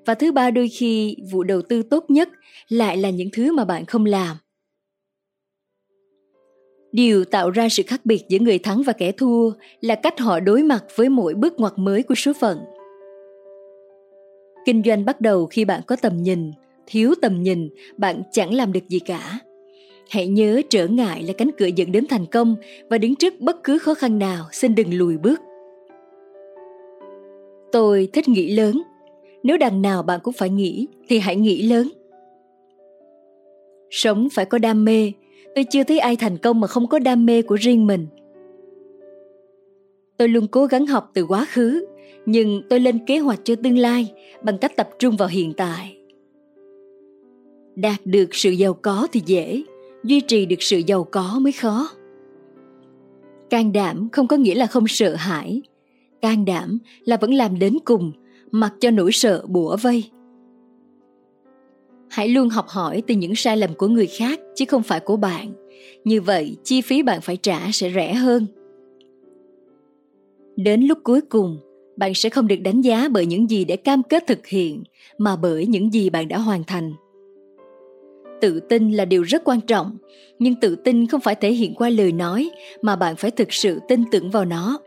Và 0.07 0.15
thứ 0.15 0.33
ba 0.33 0.51
đôi 0.51 0.69
khi 0.69 1.17
vụ 1.33 1.43
đầu 1.43 1.63
tư 1.63 1.83
tốt 1.83 2.05
nhất 2.09 2.29
lại 2.69 2.97
là 2.97 3.11
những 3.11 3.29
thứ 3.33 3.53
mà 3.53 3.65
bạn 3.65 3.87
không 3.87 4.05
làm. 4.05 4.37
Điều 6.93 7.25
tạo 7.25 7.51
ra 7.51 7.69
sự 7.69 7.83
khác 7.87 8.01
biệt 8.05 8.25
giữa 8.29 8.39
người 8.39 8.59
thắng 8.59 8.83
và 8.83 8.93
kẻ 8.93 9.13
thua 9.13 9.51
là 9.81 9.95
cách 9.95 10.19
họ 10.19 10.41
đối 10.41 10.63
mặt 10.63 10.85
với 10.97 11.09
mỗi 11.09 11.35
bước 11.35 11.55
ngoặt 11.61 11.73
mới 11.77 12.03
của 12.03 12.15
số 12.15 12.33
phận. 12.41 12.59
Kinh 14.65 14.83
doanh 14.87 15.05
bắt 15.05 15.21
đầu 15.21 15.47
khi 15.47 15.65
bạn 15.65 15.81
có 15.87 15.97
tầm 16.03 16.23
nhìn, 16.23 16.53
thiếu 16.87 17.15
tầm 17.23 17.43
nhìn, 17.43 17.69
bạn 17.97 18.23
chẳng 18.33 18.55
làm 18.55 18.73
được 18.73 18.89
gì 18.89 18.99
cả. 18.99 19.39
Hãy 20.11 20.27
nhớ 20.27 20.63
trở 20.71 20.87
ngại 20.87 21.23
là 21.23 21.33
cánh 21.33 21.51
cửa 21.59 21.67
dẫn 21.67 21.93
đến 21.93 22.07
thành 22.09 22.27
công 22.27 22.57
và 22.91 22.99
đứng 22.99 23.15
trước 23.15 23.41
bất 23.41 23.65
cứ 23.65 23.79
khó 23.79 23.95
khăn 23.95 24.19
nào, 24.19 24.45
xin 24.53 24.75
đừng 24.75 24.95
lùi 24.95 25.19
bước. 25.19 25.41
Tôi 27.73 28.09
thích 28.13 28.29
nghĩ 28.29 28.55
lớn. 28.55 28.83
Nếu 29.43 29.57
đằng 29.57 29.83
nào 29.83 30.03
bạn 30.03 30.21
cũng 30.23 30.35
phải 30.35 30.51
nghĩ 30.51 30.87
thì 31.09 31.19
hãy 31.19 31.37
nghĩ 31.37 31.63
lớn. 31.63 31.89
Sống 33.91 34.29
phải 34.33 34.45
có 34.45 34.59
đam 34.59 34.85
mê. 34.85 35.13
Tôi 35.55 35.65
chưa 35.65 35.85
thấy 35.85 35.99
ai 35.99 36.17
thành 36.17 36.39
công 36.39 36.61
mà 36.61 36.67
không 36.67 36.87
có 36.87 36.99
đam 36.99 37.27
mê 37.27 37.43
của 37.43 37.55
riêng 37.55 37.87
mình. 37.87 38.07
Tôi 40.17 40.29
luôn 40.29 40.47
cố 40.47 40.67
gắng 40.67 40.87
học 40.87 41.11
từ 41.15 41.27
quá 41.27 41.47
khứ, 41.51 41.87
nhưng 42.27 42.63
tôi 42.71 42.81
lên 42.81 42.99
kế 43.07 43.19
hoạch 43.19 43.41
cho 43.45 43.55
tương 43.63 43.79
lai 43.79 44.13
bằng 44.43 44.59
cách 44.59 44.77
tập 44.77 44.89
trung 44.99 45.17
vào 45.17 45.29
hiện 45.29 45.53
tại. 45.57 45.97
Đạt 47.75 48.01
được 48.05 48.35
sự 48.35 48.51
giàu 48.51 48.75
có 48.75 49.09
thì 49.13 49.23
dễ, 49.27 49.63
duy 50.07 50.21
trì 50.21 50.47
được 50.47 50.63
sự 50.63 50.79
giàu 50.87 51.05
có 51.05 51.39
mới 51.41 51.53
khó. 51.53 51.89
Can 53.51 53.73
đảm 53.73 54.09
không 54.13 54.29
có 54.29 54.37
nghĩa 54.37 54.55
là 54.55 54.67
không 54.67 54.85
sợ 54.89 55.15
hãi, 55.15 55.63
can 56.23 56.45
đảm 56.45 56.79
là 57.05 57.17
vẫn 57.17 57.35
làm 57.35 57.59
đến 57.59 57.79
cùng, 57.85 58.13
mặc 58.51 58.73
cho 58.81 58.91
nỗi 58.91 59.13
sợ 59.13 59.45
bủa 59.49 59.77
vây. 59.77 60.05
Hãy 62.11 62.29
luôn 62.29 62.49
học 62.49 62.67
hỏi 62.69 63.03
từ 63.07 63.15
những 63.15 63.35
sai 63.35 63.57
lầm 63.57 63.75
của 63.75 63.89
người 63.89 64.07
khác 64.07 64.41
chứ 64.55 64.65
không 64.69 64.83
phải 64.83 65.01
của 65.01 65.17
bạn. 65.17 65.53
Như 66.05 66.21
vậy, 66.21 66.57
chi 66.65 66.81
phí 66.81 67.03
bạn 67.03 67.21
phải 67.21 67.37
trả 67.37 67.61
sẽ 67.73 67.93
rẻ 67.95 68.15
hơn. 68.15 68.47
Đến 70.57 70.83
lúc 70.83 70.99
cuối 71.03 71.21
cùng, 71.21 71.59
bạn 71.97 72.15
sẽ 72.15 72.29
không 72.29 72.47
được 72.47 72.57
đánh 72.57 72.81
giá 72.81 73.09
bởi 73.09 73.27
những 73.27 73.51
gì 73.51 73.65
để 73.65 73.77
cam 73.77 74.03
kết 74.03 74.27
thực 74.27 74.47
hiện, 74.47 74.83
mà 75.19 75.37
bởi 75.37 75.67
những 75.67 75.93
gì 75.93 76.11
bạn 76.11 76.29
đã 76.29 76.39
hoàn 76.39 76.65
thành. 76.65 76.93
Tự 78.41 78.61
tin 78.61 78.93
là 78.93 79.05
điều 79.05 79.23
rất 79.23 79.43
quan 79.45 79.61
trọng, 79.61 79.97
nhưng 80.39 80.55
tự 80.61 80.77
tin 80.77 81.07
không 81.07 81.21
phải 81.21 81.35
thể 81.35 81.53
hiện 81.53 81.75
qua 81.75 81.89
lời 81.89 82.13
nói 82.13 82.51
mà 82.83 82.97
bạn 82.97 83.17
phải 83.17 83.31
thực 83.31 83.53
sự 83.53 83.81
tin 83.89 84.03
tưởng 84.11 84.31
vào 84.31 84.45
nó. 84.45 84.79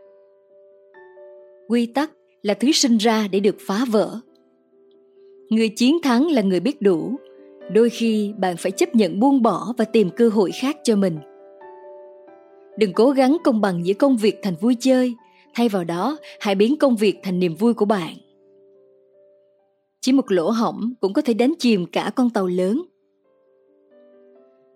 Quy 1.68 1.86
tắc 1.86 2.10
là 2.42 2.54
thứ 2.54 2.72
sinh 2.72 2.96
ra 2.96 3.28
để 3.32 3.40
được 3.40 3.56
phá 3.60 3.84
vỡ. 3.90 4.20
Người 5.50 5.68
chiến 5.68 6.02
thắng 6.02 6.26
là 6.26 6.42
người 6.42 6.60
biết 6.60 6.82
đủ. 6.82 7.16
Đôi 7.72 7.90
khi 7.90 8.32
bạn 8.38 8.56
phải 8.56 8.72
chấp 8.72 8.94
nhận 8.94 9.20
buông 9.20 9.42
bỏ 9.42 9.72
và 9.78 9.84
tìm 9.84 10.10
cơ 10.16 10.28
hội 10.28 10.50
khác 10.60 10.76
cho 10.84 10.96
mình. 10.96 11.18
Đừng 12.78 12.92
cố 12.92 13.10
gắng 13.10 13.36
công 13.44 13.60
bằng 13.60 13.86
giữa 13.86 13.94
công 13.94 14.16
việc 14.16 14.38
thành 14.42 14.54
vui 14.60 14.76
chơi. 14.80 15.14
Thay 15.54 15.68
vào 15.68 15.84
đó 15.84 16.18
hãy 16.40 16.54
biến 16.54 16.76
công 16.78 16.96
việc 16.96 17.18
thành 17.22 17.38
niềm 17.38 17.54
vui 17.54 17.74
của 17.74 17.84
bạn. 17.84 18.14
Chỉ 20.00 20.12
một 20.12 20.30
lỗ 20.32 20.50
hỏng 20.50 20.92
cũng 21.00 21.12
có 21.12 21.22
thể 21.22 21.34
đánh 21.34 21.54
chìm 21.58 21.86
cả 21.86 22.12
con 22.16 22.30
tàu 22.30 22.46
lớn 22.46 22.82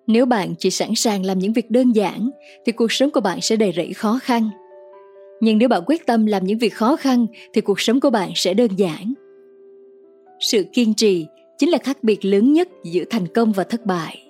nếu 0.07 0.27
bạn 0.27 0.55
chỉ 0.59 0.71
sẵn 0.71 0.95
sàng 0.95 1.25
làm 1.25 1.39
những 1.39 1.53
việc 1.53 1.71
đơn 1.71 1.93
giản, 1.93 2.31
thì 2.67 2.73
cuộc 2.73 2.93
sống 2.93 3.11
của 3.11 3.21
bạn 3.21 3.41
sẽ 3.41 3.57
đầy 3.57 3.73
rẫy 3.77 3.93
khó 3.93 4.19
khăn. 4.23 4.51
Nhưng 5.41 5.59
nếu 5.59 5.69
bạn 5.69 5.83
quyết 5.87 6.07
tâm 6.07 6.27
làm 6.27 6.45
những 6.45 6.59
việc 6.59 6.75
khó 6.75 6.97
khăn, 6.97 7.27
thì 7.53 7.61
cuộc 7.61 7.81
sống 7.81 8.01
của 8.01 8.11
bạn 8.11 8.31
sẽ 8.35 8.55
đơn 8.55 8.71
giản. 8.77 9.15
Sự 10.41 10.65
kiên 10.73 10.95
trì 10.95 11.27
chính 11.59 11.71
là 11.71 11.79
khác 11.79 11.99
biệt 12.03 12.25
lớn 12.25 12.53
nhất 12.53 12.69
giữa 12.85 13.05
thành 13.11 13.27
công 13.29 13.53
và 13.53 13.65
thất 13.65 13.87
bại. 13.87 14.23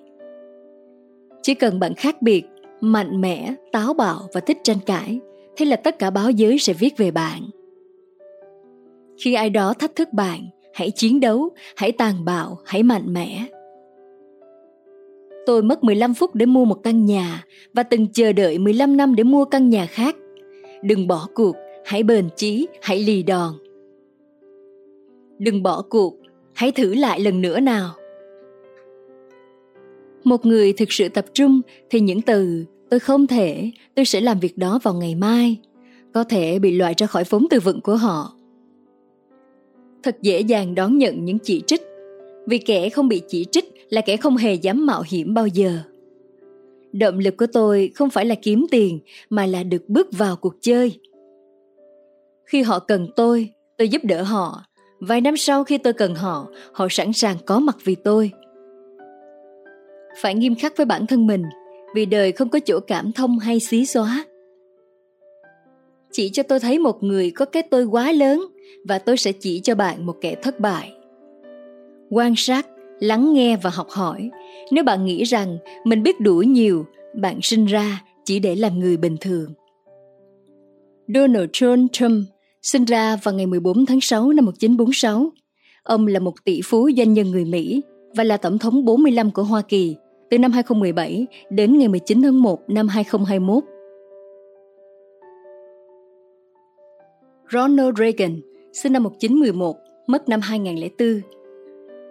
Chỉ 1.41 1.53
cần 1.53 1.79
bạn 1.79 1.93
khác 1.93 2.21
biệt, 2.21 2.43
mạnh 2.81 3.21
mẽ, 3.21 3.53
táo 3.71 3.93
bạo 3.93 4.27
và 4.33 4.41
thích 4.41 4.57
tranh 4.63 4.77
cãi 4.85 5.19
thế 5.57 5.65
là 5.65 5.75
tất 5.75 5.99
cả 5.99 6.09
báo 6.09 6.31
giới 6.31 6.59
sẽ 6.59 6.73
viết 6.73 6.97
về 6.97 7.11
bạn. 7.11 7.41
Khi 9.17 9.33
ai 9.33 9.49
đó 9.49 9.73
thách 9.73 9.95
thức 9.95 10.13
bạn, 10.13 10.49
hãy 10.73 10.91
chiến 10.91 11.19
đấu, 11.19 11.49
hãy 11.75 11.91
tàn 11.91 12.25
bạo, 12.25 12.59
hãy 12.65 12.83
mạnh 12.83 13.13
mẽ. 13.13 13.45
Tôi 15.45 15.63
mất 15.63 15.83
15 15.83 16.13
phút 16.13 16.35
để 16.35 16.45
mua 16.45 16.65
một 16.65 16.83
căn 16.83 17.05
nhà 17.05 17.43
và 17.73 17.83
từng 17.83 18.07
chờ 18.07 18.33
đợi 18.33 18.57
15 18.57 18.97
năm 18.97 19.15
để 19.15 19.23
mua 19.23 19.45
căn 19.45 19.69
nhà 19.69 19.85
khác. 19.85 20.15
Đừng 20.83 21.07
bỏ 21.07 21.27
cuộc, 21.33 21.55
hãy 21.85 22.03
bền 22.03 22.29
chí, 22.35 22.67
hãy 22.81 22.99
lì 22.99 23.23
đòn. 23.23 23.53
Đừng 25.39 25.63
bỏ 25.63 25.81
cuộc, 25.89 26.15
hãy 26.53 26.71
thử 26.71 26.93
lại 26.93 27.19
lần 27.19 27.41
nữa 27.41 27.59
nào. 27.59 27.91
Một 30.23 30.45
người 30.45 30.73
thực 30.73 30.91
sự 30.91 31.09
tập 31.09 31.25
trung 31.33 31.61
thì 31.89 31.99
những 31.99 32.21
từ 32.21 32.65
tôi 32.89 32.99
không 32.99 33.27
thể, 33.27 33.71
tôi 33.95 34.05
sẽ 34.05 34.21
làm 34.21 34.39
việc 34.39 34.57
đó 34.57 34.79
vào 34.83 34.93
ngày 34.93 35.15
mai 35.15 35.57
có 36.13 36.23
thể 36.23 36.59
bị 36.59 36.71
loại 36.71 36.93
ra 36.97 37.07
khỏi 37.07 37.23
vốn 37.29 37.47
từ 37.49 37.59
vựng 37.59 37.81
của 37.81 37.95
họ. 37.95 38.33
Thật 40.03 40.17
dễ 40.21 40.39
dàng 40.39 40.75
đón 40.75 40.97
nhận 40.97 41.25
những 41.25 41.39
chỉ 41.39 41.63
trích 41.67 41.81
vì 42.47 42.57
kẻ 42.57 42.89
không 42.89 43.07
bị 43.07 43.21
chỉ 43.27 43.45
trích 43.51 43.73
là 43.89 44.01
kẻ 44.01 44.17
không 44.17 44.37
hề 44.37 44.53
dám 44.53 44.85
mạo 44.85 45.03
hiểm 45.07 45.33
bao 45.33 45.47
giờ. 45.47 45.79
Động 46.91 47.19
lực 47.19 47.37
của 47.37 47.47
tôi 47.53 47.91
không 47.95 48.09
phải 48.09 48.25
là 48.25 48.35
kiếm 48.35 48.65
tiền, 48.71 48.99
mà 49.29 49.45
là 49.45 49.63
được 49.63 49.89
bước 49.89 50.07
vào 50.11 50.35
cuộc 50.35 50.55
chơi. 50.61 50.99
Khi 52.45 52.61
họ 52.61 52.79
cần 52.79 53.07
tôi 53.15 53.49
tôi 53.77 53.89
giúp 53.89 54.01
đỡ 54.03 54.23
họ. 54.23 54.63
Vài 54.99 55.21
năm 55.21 55.37
sau 55.37 55.63
khi 55.63 55.77
tôi 55.77 55.93
cần 55.93 56.15
họ 56.15 56.47
họ 56.71 56.87
sẵn 56.89 57.13
sàng 57.13 57.37
có 57.45 57.59
mặt 57.59 57.77
vì 57.83 57.95
tôi. 57.95 58.31
Phải 60.21 60.35
nghiêm 60.35 60.55
khắc 60.55 60.77
với 60.77 60.85
bản 60.85 61.07
thân 61.07 61.27
mình, 61.27 61.43
vì 61.95 62.05
đời 62.05 62.31
không 62.31 62.49
có 62.49 62.59
chỗ 62.59 62.79
cảm 62.79 63.11
thông 63.11 63.39
hay 63.39 63.59
xí 63.59 63.85
xóa. 63.85 64.25
Chỉ 66.11 66.29
cho 66.29 66.43
tôi 66.43 66.59
thấy 66.59 66.79
một 66.79 67.03
người 67.03 67.31
có 67.31 67.45
cái 67.45 67.63
tôi 67.63 67.85
quá 67.85 68.11
lớn, 68.11 68.45
và 68.87 68.99
tôi 68.99 69.17
sẽ 69.17 69.31
chỉ 69.31 69.59
cho 69.59 69.75
bạn 69.75 70.05
một 70.05 70.15
kẻ 70.21 70.35
thất 70.35 70.59
bại 70.59 70.94
quan 72.15 72.33
sát 72.37 72.67
lắng 72.99 73.33
nghe 73.33 73.57
và 73.57 73.69
học 73.69 73.87
hỏi 73.89 74.29
nếu 74.71 74.83
bạn 74.83 75.05
nghĩ 75.05 75.23
rằng 75.23 75.57
mình 75.83 76.03
biết 76.03 76.19
đủ 76.19 76.35
nhiều 76.35 76.85
bạn 77.13 77.39
sinh 77.41 77.65
ra 77.65 78.03
chỉ 78.25 78.39
để 78.39 78.55
làm 78.55 78.79
người 78.79 78.97
bình 78.97 79.15
thường 79.21 79.53
donald 81.07 81.49
john 81.49 81.87
trump 81.91 82.25
sinh 82.61 82.85
ra 82.85 83.15
vào 83.23 83.33
ngày 83.33 83.45
14 83.45 83.85
tháng 83.85 84.01
6 84.01 84.31
năm 84.31 84.45
1946. 84.45 85.29
Ông 85.83 86.07
là 86.07 86.19
một 86.19 86.33
tỷ 86.43 86.61
phú 86.65 86.89
doanh 86.97 87.13
nhân 87.13 87.31
người 87.31 87.45
Mỹ 87.45 87.81
và 88.15 88.23
là 88.23 88.37
tổng 88.37 88.57
thống 88.57 88.85
45 88.85 89.31
của 89.31 89.43
Hoa 89.43 89.61
Kỳ 89.61 89.95
từ 90.29 90.39
năm 90.39 90.51
2017 90.51 91.27
đến 91.49 91.77
ngày 91.77 91.87
19 91.87 92.21
tháng 92.21 92.41
1 92.41 92.69
năm 92.69 92.87
2021. 92.87 93.63
Ronald 97.51 97.97
Reagan 97.97 98.41
sinh 98.73 98.93
năm 98.93 99.03
1911, 99.03 99.75
mất 100.07 100.29
năm 100.29 100.39
2004, 100.41 101.21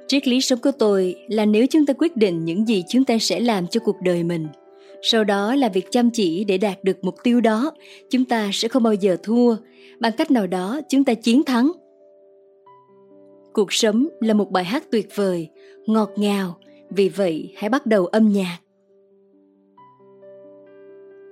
Triết 0.08 0.28
lý 0.28 0.40
sống 0.40 0.58
của 0.58 0.70
tôi 0.78 1.14
là 1.28 1.44
nếu 1.44 1.66
chúng 1.66 1.86
ta 1.86 1.94
quyết 1.98 2.16
định 2.16 2.44
những 2.44 2.68
gì 2.68 2.84
chúng 2.88 3.04
ta 3.04 3.18
sẽ 3.20 3.40
làm 3.40 3.66
cho 3.66 3.80
cuộc 3.84 3.96
đời 4.02 4.24
mình, 4.24 4.46
sau 5.02 5.24
đó 5.24 5.54
là 5.54 5.68
việc 5.68 5.90
chăm 5.90 6.10
chỉ 6.10 6.44
để 6.44 6.58
đạt 6.58 6.84
được 6.84 7.04
mục 7.04 7.14
tiêu 7.22 7.40
đó, 7.40 7.72
chúng 8.10 8.24
ta 8.24 8.50
sẽ 8.52 8.68
không 8.68 8.82
bao 8.82 8.94
giờ 8.94 9.16
thua, 9.22 9.56
bằng 10.00 10.12
cách 10.16 10.30
nào 10.30 10.46
đó 10.46 10.80
chúng 10.88 11.04
ta 11.04 11.14
chiến 11.14 11.42
thắng. 11.42 11.72
Cuộc 13.52 13.72
sống 13.72 14.06
là 14.20 14.34
một 14.34 14.50
bài 14.50 14.64
hát 14.64 14.84
tuyệt 14.90 15.08
vời, 15.14 15.48
ngọt 15.86 16.10
ngào, 16.16 16.56
vì 16.90 17.08
vậy 17.08 17.52
hãy 17.56 17.70
bắt 17.70 17.86
đầu 17.86 18.06
âm 18.06 18.32
nhạc. 18.32 18.58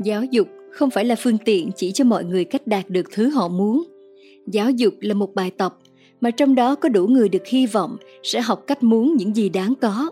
Giáo 0.05 0.25
dục 0.25 0.49
không 0.71 0.91
phải 0.91 1.05
là 1.05 1.15
phương 1.19 1.39
tiện 1.45 1.71
chỉ 1.77 1.93
cho 1.93 2.05
mọi 2.05 2.25
người 2.25 2.45
cách 2.45 2.67
đạt 2.67 2.91
được 2.91 3.07
thứ 3.13 3.29
họ 3.29 3.49
muốn. 3.49 3.83
Giáo 4.47 4.71
dục 4.71 4.95
là 5.01 5.15
một 5.15 5.35
bài 5.35 5.51
tập 5.51 5.79
mà 6.23 6.31
trong 6.31 6.55
đó 6.55 6.75
có 6.75 6.89
đủ 6.89 7.07
người 7.07 7.29
được 7.29 7.47
hy 7.47 7.67
vọng 7.67 7.97
sẽ 8.23 8.41
học 8.41 8.65
cách 8.67 8.83
muốn 8.83 9.17
những 9.17 9.37
gì 9.37 9.49
đáng 9.49 9.75
có. 9.81 10.11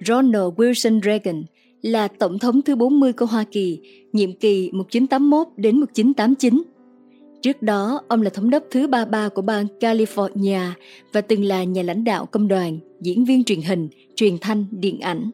Ronald 0.00 0.54
Wilson 0.56 1.00
Reagan 1.02 1.44
là 1.82 2.08
tổng 2.08 2.38
thống 2.38 2.62
thứ 2.62 2.76
40 2.76 3.12
của 3.12 3.26
Hoa 3.26 3.44
Kỳ, 3.44 3.80
nhiệm 4.12 4.32
kỳ 4.32 4.70
1981 4.72 5.46
đến 5.56 5.80
1989. 5.80 6.62
Trước 7.42 7.62
đó, 7.62 8.00
ông 8.08 8.22
là 8.22 8.30
thống 8.30 8.50
đốc 8.50 8.64
thứ 8.70 8.86
33 8.86 9.28
của 9.28 9.42
bang 9.42 9.66
California 9.80 10.70
và 11.12 11.20
từng 11.20 11.44
là 11.44 11.64
nhà 11.64 11.82
lãnh 11.82 12.04
đạo 12.04 12.26
công 12.26 12.48
đoàn, 12.48 12.78
diễn 13.00 13.24
viên 13.24 13.44
truyền 13.44 13.60
hình, 13.60 13.88
truyền 14.14 14.38
thanh, 14.40 14.64
điện 14.70 15.00
ảnh. 15.00 15.30